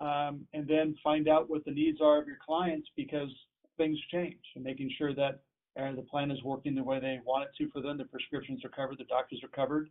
um, 0.00 0.46
and 0.52 0.66
then 0.66 0.94
find 1.02 1.28
out 1.28 1.50
what 1.50 1.64
the 1.64 1.72
needs 1.72 1.98
are 2.00 2.20
of 2.20 2.28
your 2.28 2.38
clients 2.44 2.88
because 2.96 3.30
things 3.76 3.98
change 4.12 4.38
and 4.54 4.64
making 4.64 4.90
sure 4.96 5.12
that 5.12 5.40
uh, 5.80 5.92
the 5.94 6.02
plan 6.02 6.30
is 6.30 6.42
working 6.44 6.74
the 6.74 6.82
way 6.82 7.00
they 7.00 7.18
want 7.24 7.44
it 7.44 7.50
to 7.58 7.70
for 7.72 7.82
them. 7.82 7.98
The 7.98 8.04
prescriptions 8.04 8.64
are 8.64 8.68
covered, 8.68 8.98
the 8.98 9.04
doctors 9.04 9.40
are 9.42 9.48
covered. 9.48 9.90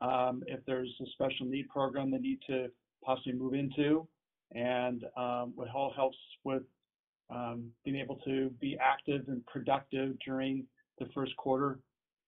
Um, 0.00 0.42
if 0.46 0.60
there's 0.66 0.92
a 1.00 1.06
special 1.12 1.46
need 1.46 1.68
program 1.70 2.10
they 2.10 2.18
need 2.18 2.40
to 2.48 2.68
possibly 3.02 3.32
move 3.32 3.54
into, 3.54 4.06
and 4.54 5.04
um, 5.16 5.54
it 5.58 5.68
all 5.74 5.92
helps 5.94 6.18
with 6.44 6.62
um, 7.30 7.70
being 7.84 7.96
able 7.96 8.16
to 8.26 8.50
be 8.60 8.76
active 8.80 9.22
and 9.28 9.44
productive 9.46 10.16
during 10.24 10.64
the 10.98 11.06
first 11.14 11.36
quarter 11.36 11.78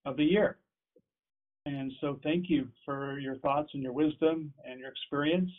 of 0.05 0.17
the 0.17 0.23
year. 0.23 0.57
And 1.65 1.91
so 2.01 2.19
thank 2.23 2.49
you 2.49 2.67
for 2.85 3.19
your 3.19 3.37
thoughts 3.37 3.69
and 3.73 3.83
your 3.83 3.93
wisdom 3.93 4.53
and 4.65 4.79
your 4.79 4.89
experience. 4.89 5.51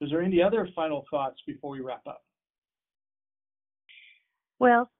Is 0.00 0.10
there 0.10 0.22
any 0.22 0.42
other 0.42 0.68
final 0.74 1.04
thoughts 1.10 1.40
before 1.46 1.70
we 1.70 1.80
wrap 1.80 2.06
up? 2.06 2.22
Well, 4.58 4.90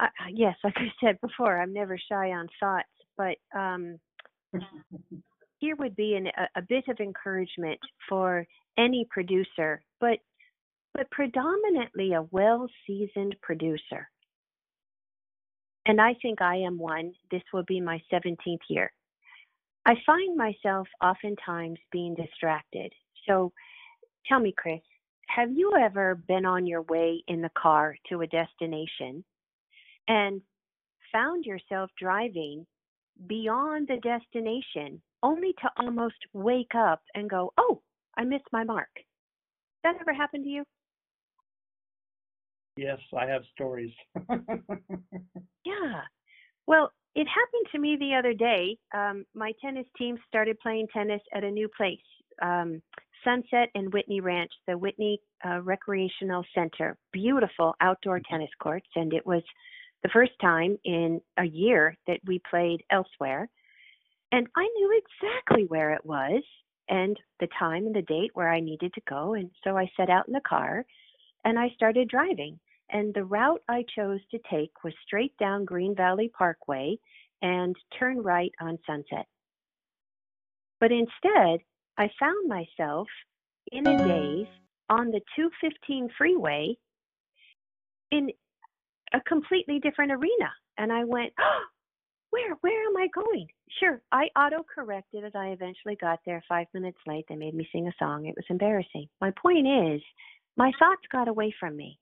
I, 0.00 0.08
yes, 0.32 0.54
like 0.64 0.76
I 0.76 0.88
said 1.04 1.20
before, 1.20 1.60
I'm 1.60 1.72
never 1.72 1.98
shy 2.10 2.30
on 2.30 2.48
thoughts, 2.60 2.88
but 3.16 3.36
um, 3.58 3.98
here 5.58 5.76
would 5.76 5.96
be 5.96 6.14
an, 6.14 6.28
a, 6.28 6.60
a 6.60 6.62
bit 6.62 6.84
of 6.88 7.00
encouragement 7.00 7.78
for 8.08 8.46
any 8.78 9.06
producer, 9.10 9.82
but 10.00 10.18
but 10.94 11.10
predominantly 11.10 12.14
a 12.14 12.22
well-seasoned 12.30 13.36
producer. 13.42 14.08
And 15.88 16.00
I 16.00 16.14
think 16.20 16.42
I 16.42 16.56
am 16.56 16.78
one. 16.78 17.12
This 17.30 17.42
will 17.52 17.64
be 17.64 17.80
my 17.80 18.00
17th 18.12 18.58
year. 18.68 18.92
I 19.86 19.94
find 20.04 20.36
myself 20.36 20.86
oftentimes 21.02 21.78
being 21.90 22.14
distracted. 22.14 22.92
So 23.26 23.52
tell 24.26 24.38
me, 24.38 24.54
Chris, 24.56 24.80
have 25.28 25.50
you 25.50 25.72
ever 25.80 26.14
been 26.14 26.44
on 26.44 26.66
your 26.66 26.82
way 26.82 27.22
in 27.26 27.40
the 27.40 27.50
car 27.56 27.96
to 28.10 28.20
a 28.20 28.26
destination 28.26 29.24
and 30.08 30.42
found 31.10 31.46
yourself 31.46 31.90
driving 31.98 32.66
beyond 33.26 33.88
the 33.88 33.96
destination 33.96 35.00
only 35.22 35.54
to 35.54 35.70
almost 35.78 36.16
wake 36.34 36.74
up 36.76 37.00
and 37.14 37.30
go, 37.30 37.52
oh, 37.56 37.80
I 38.16 38.24
missed 38.24 38.44
my 38.52 38.62
mark. 38.62 38.90
That 39.84 39.96
ever 40.00 40.12
happened 40.12 40.44
to 40.44 40.50
you? 40.50 40.64
Yes, 42.78 43.00
I 43.12 43.26
have 43.26 43.42
stories. 43.54 43.90
yeah. 44.30 46.00
Well, 46.68 46.92
it 47.16 47.26
happened 47.26 47.66
to 47.72 47.80
me 47.80 47.96
the 47.98 48.14
other 48.14 48.32
day. 48.32 48.78
Um, 48.94 49.24
my 49.34 49.50
tennis 49.60 49.86
team 49.98 50.16
started 50.28 50.60
playing 50.60 50.86
tennis 50.94 51.20
at 51.34 51.42
a 51.42 51.50
new 51.50 51.68
place, 51.76 51.98
um, 52.40 52.80
Sunset 53.24 53.70
and 53.74 53.92
Whitney 53.92 54.20
Ranch, 54.20 54.52
the 54.68 54.78
Whitney 54.78 55.20
uh, 55.44 55.60
Recreational 55.62 56.44
Center. 56.54 56.96
Beautiful 57.12 57.74
outdoor 57.80 58.20
tennis 58.30 58.50
courts, 58.62 58.86
and 58.94 59.12
it 59.12 59.26
was 59.26 59.42
the 60.04 60.10
first 60.12 60.38
time 60.40 60.78
in 60.84 61.20
a 61.36 61.46
year 61.46 61.96
that 62.06 62.20
we 62.28 62.40
played 62.48 62.84
elsewhere. 62.92 63.48
And 64.30 64.46
I 64.56 64.62
knew 64.76 65.02
exactly 65.02 65.64
where 65.66 65.94
it 65.94 66.06
was 66.06 66.44
and 66.88 67.18
the 67.40 67.48
time 67.58 67.86
and 67.86 67.94
the 67.96 68.02
date 68.02 68.30
where 68.34 68.52
I 68.52 68.60
needed 68.60 68.94
to 68.94 69.00
go. 69.08 69.34
And 69.34 69.50
so 69.64 69.76
I 69.76 69.90
set 69.96 70.10
out 70.10 70.28
in 70.28 70.32
the 70.32 70.40
car 70.48 70.84
and 71.44 71.58
I 71.58 71.70
started 71.74 72.08
driving. 72.08 72.60
And 72.90 73.12
the 73.14 73.24
route 73.24 73.62
I 73.68 73.84
chose 73.94 74.20
to 74.30 74.38
take 74.50 74.72
was 74.82 74.94
straight 75.06 75.36
down 75.38 75.64
Green 75.64 75.94
Valley 75.94 76.30
Parkway 76.36 76.96
and 77.42 77.76
turn 77.98 78.22
right 78.22 78.52
on 78.60 78.78
Sunset. 78.86 79.26
But 80.80 80.92
instead, 80.92 81.60
I 81.98 82.08
found 82.18 82.48
myself 82.48 83.08
in 83.72 83.86
a 83.86 83.96
daze 83.96 84.46
on 84.88 85.10
the 85.10 85.20
215 85.36 86.08
freeway 86.16 86.76
in 88.10 88.30
a 89.12 89.20
completely 89.20 89.80
different 89.80 90.12
arena. 90.12 90.50
And 90.78 90.92
I 90.92 91.04
went, 91.04 91.32
oh, 91.38 91.60
where, 92.30 92.54
where 92.60 92.86
am 92.86 92.96
I 92.96 93.08
going? 93.14 93.46
Sure, 93.80 94.00
I 94.12 94.28
auto 94.38 94.64
corrected 94.74 95.24
as 95.24 95.32
I 95.34 95.48
eventually 95.48 95.96
got 96.00 96.20
there 96.26 96.42
five 96.48 96.66
minutes 96.74 96.98
late. 97.06 97.24
They 97.28 97.36
made 97.36 97.54
me 97.54 97.68
sing 97.72 97.88
a 97.88 97.92
song. 97.98 98.26
It 98.26 98.36
was 98.36 98.44
embarrassing. 98.48 99.08
My 99.20 99.32
point 99.42 99.66
is, 99.66 100.02
my 100.56 100.72
thoughts 100.78 101.02
got 101.10 101.28
away 101.28 101.54
from 101.58 101.76
me. 101.76 101.98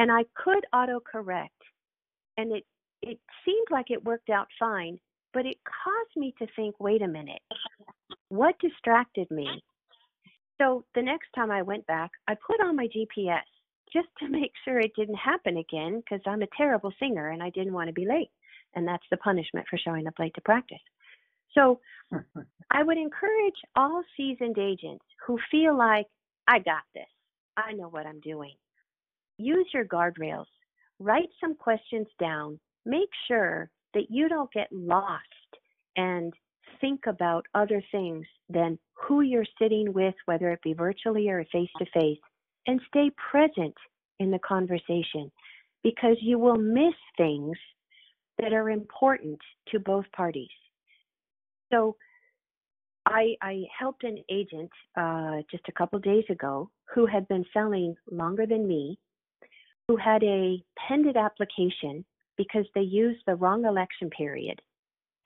And 0.00 0.10
I 0.10 0.24
could 0.34 0.64
auto 0.72 0.98
correct. 0.98 1.62
And 2.38 2.52
it, 2.52 2.64
it 3.02 3.18
seemed 3.44 3.66
like 3.70 3.90
it 3.90 4.02
worked 4.02 4.30
out 4.30 4.48
fine, 4.58 4.98
but 5.34 5.44
it 5.44 5.58
caused 5.62 6.16
me 6.16 6.34
to 6.38 6.46
think 6.56 6.74
wait 6.80 7.02
a 7.02 7.06
minute, 7.06 7.42
what 8.30 8.58
distracted 8.60 9.30
me? 9.30 9.62
So 10.56 10.86
the 10.94 11.02
next 11.02 11.28
time 11.34 11.50
I 11.50 11.60
went 11.60 11.86
back, 11.86 12.12
I 12.26 12.34
put 12.34 12.62
on 12.62 12.76
my 12.76 12.86
GPS 12.86 13.42
just 13.92 14.08
to 14.20 14.28
make 14.30 14.52
sure 14.64 14.80
it 14.80 14.92
didn't 14.96 15.16
happen 15.16 15.58
again 15.58 16.00
because 16.00 16.22
I'm 16.26 16.40
a 16.40 16.56
terrible 16.56 16.92
singer 16.98 17.28
and 17.28 17.42
I 17.42 17.50
didn't 17.50 17.74
want 17.74 17.88
to 17.88 17.92
be 17.92 18.06
late. 18.06 18.30
And 18.74 18.88
that's 18.88 19.04
the 19.10 19.18
punishment 19.18 19.66
for 19.68 19.76
showing 19.76 20.06
up 20.06 20.14
late 20.18 20.32
to 20.36 20.40
practice. 20.40 20.78
So 21.52 21.78
I 22.70 22.82
would 22.82 22.96
encourage 22.96 23.60
all 23.76 24.02
seasoned 24.16 24.56
agents 24.56 25.04
who 25.26 25.38
feel 25.50 25.76
like, 25.76 26.06
I 26.48 26.58
got 26.58 26.84
this, 26.94 27.04
I 27.58 27.72
know 27.72 27.88
what 27.88 28.06
I'm 28.06 28.20
doing. 28.20 28.54
Use 29.40 29.66
your 29.72 29.86
guardrails, 29.86 30.46
write 30.98 31.30
some 31.40 31.54
questions 31.54 32.06
down, 32.18 32.58
make 32.84 33.08
sure 33.26 33.70
that 33.94 34.10
you 34.10 34.28
don't 34.28 34.52
get 34.52 34.68
lost 34.70 35.22
and 35.96 36.32
think 36.80 37.00
about 37.06 37.46
other 37.54 37.82
things 37.90 38.26
than 38.48 38.78
who 38.94 39.22
you're 39.22 39.46
sitting 39.60 39.92
with, 39.92 40.14
whether 40.26 40.50
it 40.50 40.62
be 40.62 40.74
virtually 40.74 41.28
or 41.28 41.44
face 41.52 41.70
to 41.78 41.86
face, 41.92 42.18
and 42.66 42.80
stay 42.88 43.10
present 43.30 43.74
in 44.18 44.30
the 44.30 44.38
conversation 44.40 45.30
because 45.82 46.16
you 46.20 46.38
will 46.38 46.56
miss 46.56 46.94
things 47.16 47.56
that 48.38 48.52
are 48.52 48.70
important 48.70 49.38
to 49.68 49.78
both 49.78 50.04
parties. 50.14 50.48
So, 51.72 51.96
I, 53.06 53.34
I 53.42 53.62
helped 53.76 54.04
an 54.04 54.18
agent 54.30 54.70
uh, 54.96 55.38
just 55.50 55.64
a 55.68 55.72
couple 55.72 55.98
days 55.98 56.24
ago 56.28 56.70
who 56.94 57.06
had 57.06 57.26
been 57.28 57.44
selling 57.52 57.96
longer 58.10 58.46
than 58.46 58.68
me, 58.68 58.98
who 59.90 59.96
had 59.96 60.22
a 60.22 60.62
pended 60.86 61.16
application 61.16 62.04
because 62.36 62.64
they 62.76 62.80
used 62.80 63.18
the 63.26 63.34
wrong 63.34 63.64
election 63.64 64.08
period. 64.08 64.62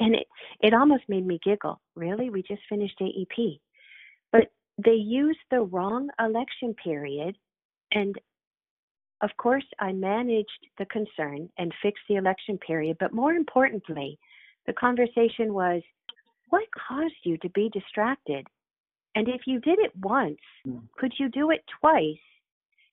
And 0.00 0.14
it, 0.14 0.26
it 0.60 0.72
almost 0.72 1.02
made 1.06 1.26
me 1.26 1.38
giggle. 1.44 1.82
Really? 1.94 2.30
We 2.30 2.42
just 2.42 2.62
finished 2.66 2.98
AEP. 2.98 3.60
But 4.32 4.44
they 4.82 4.94
used 4.94 5.40
the 5.50 5.60
wrong 5.60 6.08
election 6.18 6.74
period 6.82 7.36
and 7.92 8.16
of 9.20 9.30
course, 9.36 9.64
I 9.78 9.92
managed 9.92 10.66
the 10.78 10.86
concern 10.86 11.48
and 11.56 11.72
fixed 11.82 12.02
the 12.08 12.16
election 12.16 12.58
period, 12.58 12.96
but 12.98 13.14
more 13.14 13.32
importantly, 13.32 14.18
the 14.66 14.72
conversation 14.72 15.54
was 15.54 15.82
what 16.48 16.64
caused 16.88 17.14
you 17.22 17.36
to 17.38 17.48
be 17.50 17.70
distracted? 17.70 18.46
And 19.14 19.28
if 19.28 19.42
you 19.46 19.60
did 19.60 19.78
it 19.78 19.92
once, 19.96 20.38
mm. 20.66 20.82
could 20.98 21.12
you 21.18 21.28
do 21.28 21.50
it 21.50 21.64
twice? 21.80 22.16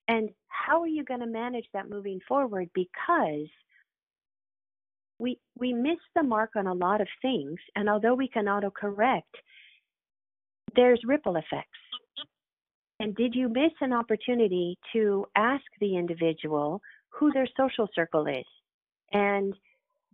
And 0.08 0.30
how 0.48 0.82
are 0.82 0.88
you 0.88 1.04
going 1.04 1.20
to 1.22 1.28
manage 1.28 1.66
that 1.74 1.90
moving 1.90 2.20
forward? 2.28 2.70
Because 2.74 3.48
we 5.20 5.40
we 5.58 5.74
miss 5.74 6.00
the 6.16 6.24
mark 6.24 6.52
on 6.56 6.68
a 6.68 6.74
lot 6.74 7.02
of 7.02 7.08
things, 7.22 7.58
and 7.76 7.90
although 7.90 8.16
we 8.16 8.28
can 8.28 8.46
autocorrect, 8.46 9.22
there's 10.76 11.02
ripple 11.06 11.36
effects. 11.36 11.80
And 13.00 13.16
did 13.16 13.34
you 13.34 13.50
miss 13.50 13.72
an 13.82 13.94
opportunity 13.94 14.78
to 14.94 15.26
ask 15.36 15.64
the 15.80 15.98
individual 15.98 16.82
who 17.10 17.32
their 17.32 17.48
social 17.58 17.88
circle 17.96 18.28
is? 18.28 18.46
And 19.12 19.56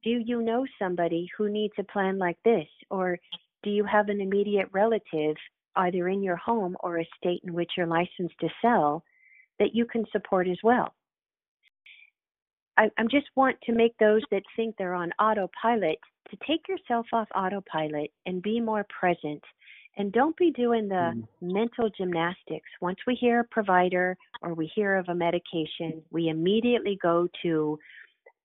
do 0.04 0.22
you 0.26 0.42
know 0.42 0.66
somebody 0.80 1.30
who 1.38 1.50
needs 1.50 1.74
a 1.78 1.84
plan 1.84 2.18
like 2.18 2.38
this? 2.46 2.68
Or 2.90 3.20
do 3.64 3.70
you 3.70 3.84
have 3.84 4.10
an 4.10 4.22
immediate 4.22 4.70
relative, 4.72 5.36
either 5.76 6.08
in 6.08 6.24
your 6.24 6.38
home 6.38 6.78
or 6.80 7.00
a 7.00 7.08
state 7.18 7.42
in 7.44 7.54
which 7.54 7.72
you're 7.76 7.88
licensed 7.88 8.40
to 8.40 8.48
sell, 8.62 9.04
that 9.60 9.76
you 9.76 9.86
can 9.86 10.06
support 10.12 10.48
as 10.48 10.58
well? 10.64 10.94
I, 12.78 12.90
I 12.98 13.04
just 13.04 13.28
want 13.36 13.58
to 13.64 13.74
make 13.74 13.98
those 13.98 14.22
that 14.32 14.44
think 14.56 14.76
they're 14.78 14.94
on 14.94 15.12
autopilot 15.20 15.98
to 16.30 16.38
take 16.46 16.68
yourself 16.68 17.08
off 17.14 17.28
autopilot 17.34 18.12
and 18.26 18.42
be 18.42 18.60
more 18.60 18.86
present. 19.00 19.44
And 19.98 20.12
don't 20.12 20.38
be 20.38 20.52
doing 20.52 20.88
the 20.88 20.96
Mm. 21.16 21.28
mental 21.42 21.90
gymnastics. 21.90 22.70
Once 22.82 23.00
we 23.08 23.16
hear 23.16 23.40
a 23.40 23.44
provider 23.46 24.16
or 24.44 24.54
we 24.54 24.68
hear 24.68 24.96
of 24.96 25.10
a 25.10 25.16
medication, 25.16 26.04
we 26.12 26.30
immediately 26.30 27.00
go 27.02 27.28
to 27.42 27.80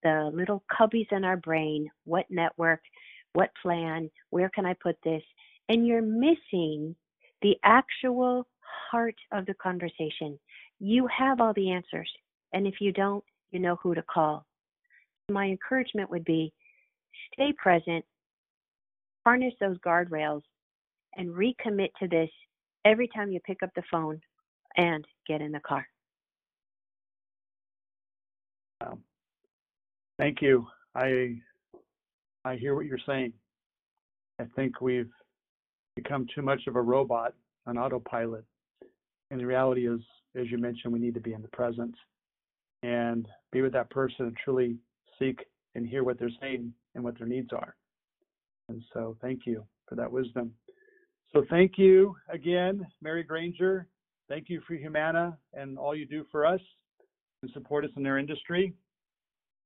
the 0.03 0.31
little 0.33 0.63
cubbies 0.71 1.11
in 1.13 1.25
our 1.25 1.37
brain 1.37 1.91
what 2.05 2.31
network, 2.31 2.81
what 3.35 3.51
plan, 3.63 4.11
where 4.31 4.49
can 4.49 4.65
I 4.65 4.75
put 4.75 4.97
this? 5.05 5.23
And 5.69 5.87
you're 5.87 6.03
missing 6.03 6.97
the 7.43 7.57
actual 7.63 8.47
heart 8.91 9.17
of 9.31 9.45
the 9.47 9.55
conversation. 9.55 10.39
You 10.85 11.07
have 11.17 11.41
all 11.41 11.53
the 11.55 11.71
answers. 11.71 12.11
And 12.53 12.67
if 12.67 12.81
you 12.81 12.91
don't, 12.93 13.23
you 13.53 13.61
know 13.61 13.77
who 13.81 13.95
to 13.95 14.03
call. 14.03 14.45
My 15.31 15.47
encouragement 15.47 16.11
would 16.11 16.25
be 16.25 16.53
stay 17.33 17.53
present, 17.57 18.05
harness 19.25 19.55
those 19.61 19.79
guardrails, 19.79 20.43
and 21.17 21.31
recommit 21.31 21.91
to 22.01 22.09
this 22.09 22.29
every 22.85 23.07
time 23.15 23.31
you 23.31 23.39
pick 23.47 23.63
up 23.63 23.71
the 23.77 23.85
phone 23.93 24.21
and 24.77 25.05
get 25.29 25.41
in 25.41 25.53
the 25.53 25.61
car. 25.61 25.87
Um, 28.85 29.05
Thank 30.19 30.43
you. 30.43 30.67
I, 30.97 31.37
I 32.45 32.57
hear 32.57 32.75
what 32.75 32.87
you're 32.87 32.99
saying. 33.07 33.33
I 34.41 34.47
think 34.57 34.81
we've 34.81 35.13
become 35.95 36.27
too 36.35 36.43
much 36.43 36.63
of 36.67 36.75
a 36.75 36.83
robot 36.83 37.35
an 37.67 37.79
autopilot. 37.79 38.45
And 39.31 39.39
the 39.39 39.47
reality 39.47 39.87
is, 39.87 40.01
as 40.35 40.51
you 40.51 40.59
mentioned, 40.59 40.93
we 40.93 40.99
need 40.99 41.15
to 41.15 41.21
be 41.21 41.35
in 41.35 41.43
the 41.43 41.49
present 41.49 41.95
and 42.83 43.29
be 43.53 43.63
with 43.63 43.73
that 43.73 43.91
person 43.91 44.27
and 44.27 44.37
truly 44.43 44.77
seek 45.19 45.41
and 45.75 45.87
hear 45.87 46.05
what 46.05 46.19
they're 46.19 46.31
saying 46.41 46.73
and 46.95 47.05
what 47.05 47.19
their 47.19 47.27
needs 47.27 47.53
are. 47.53 47.75
And 48.69 48.83
so 48.93 49.17
thank 49.21 49.47
you 49.47 49.65
for 49.89 49.95
that 49.97 50.11
wisdom. 50.11 50.53
So 51.33 51.45
thank 51.49 51.73
you 51.79 52.15
again, 52.29 52.87
Mary 53.01 53.23
Granger. 53.23 53.87
Thank 54.29 54.49
you 54.49 54.61
for 54.67 54.75
Humana 54.75 55.37
and 55.55 55.79
all 55.79 55.95
you 55.95 56.07
do 56.07 56.25
for 56.31 56.47
us 56.47 56.61
and 57.43 57.51
support 57.53 57.85
us 57.85 57.91
in 57.97 58.07
our 58.07 58.19
industry. 58.19 58.73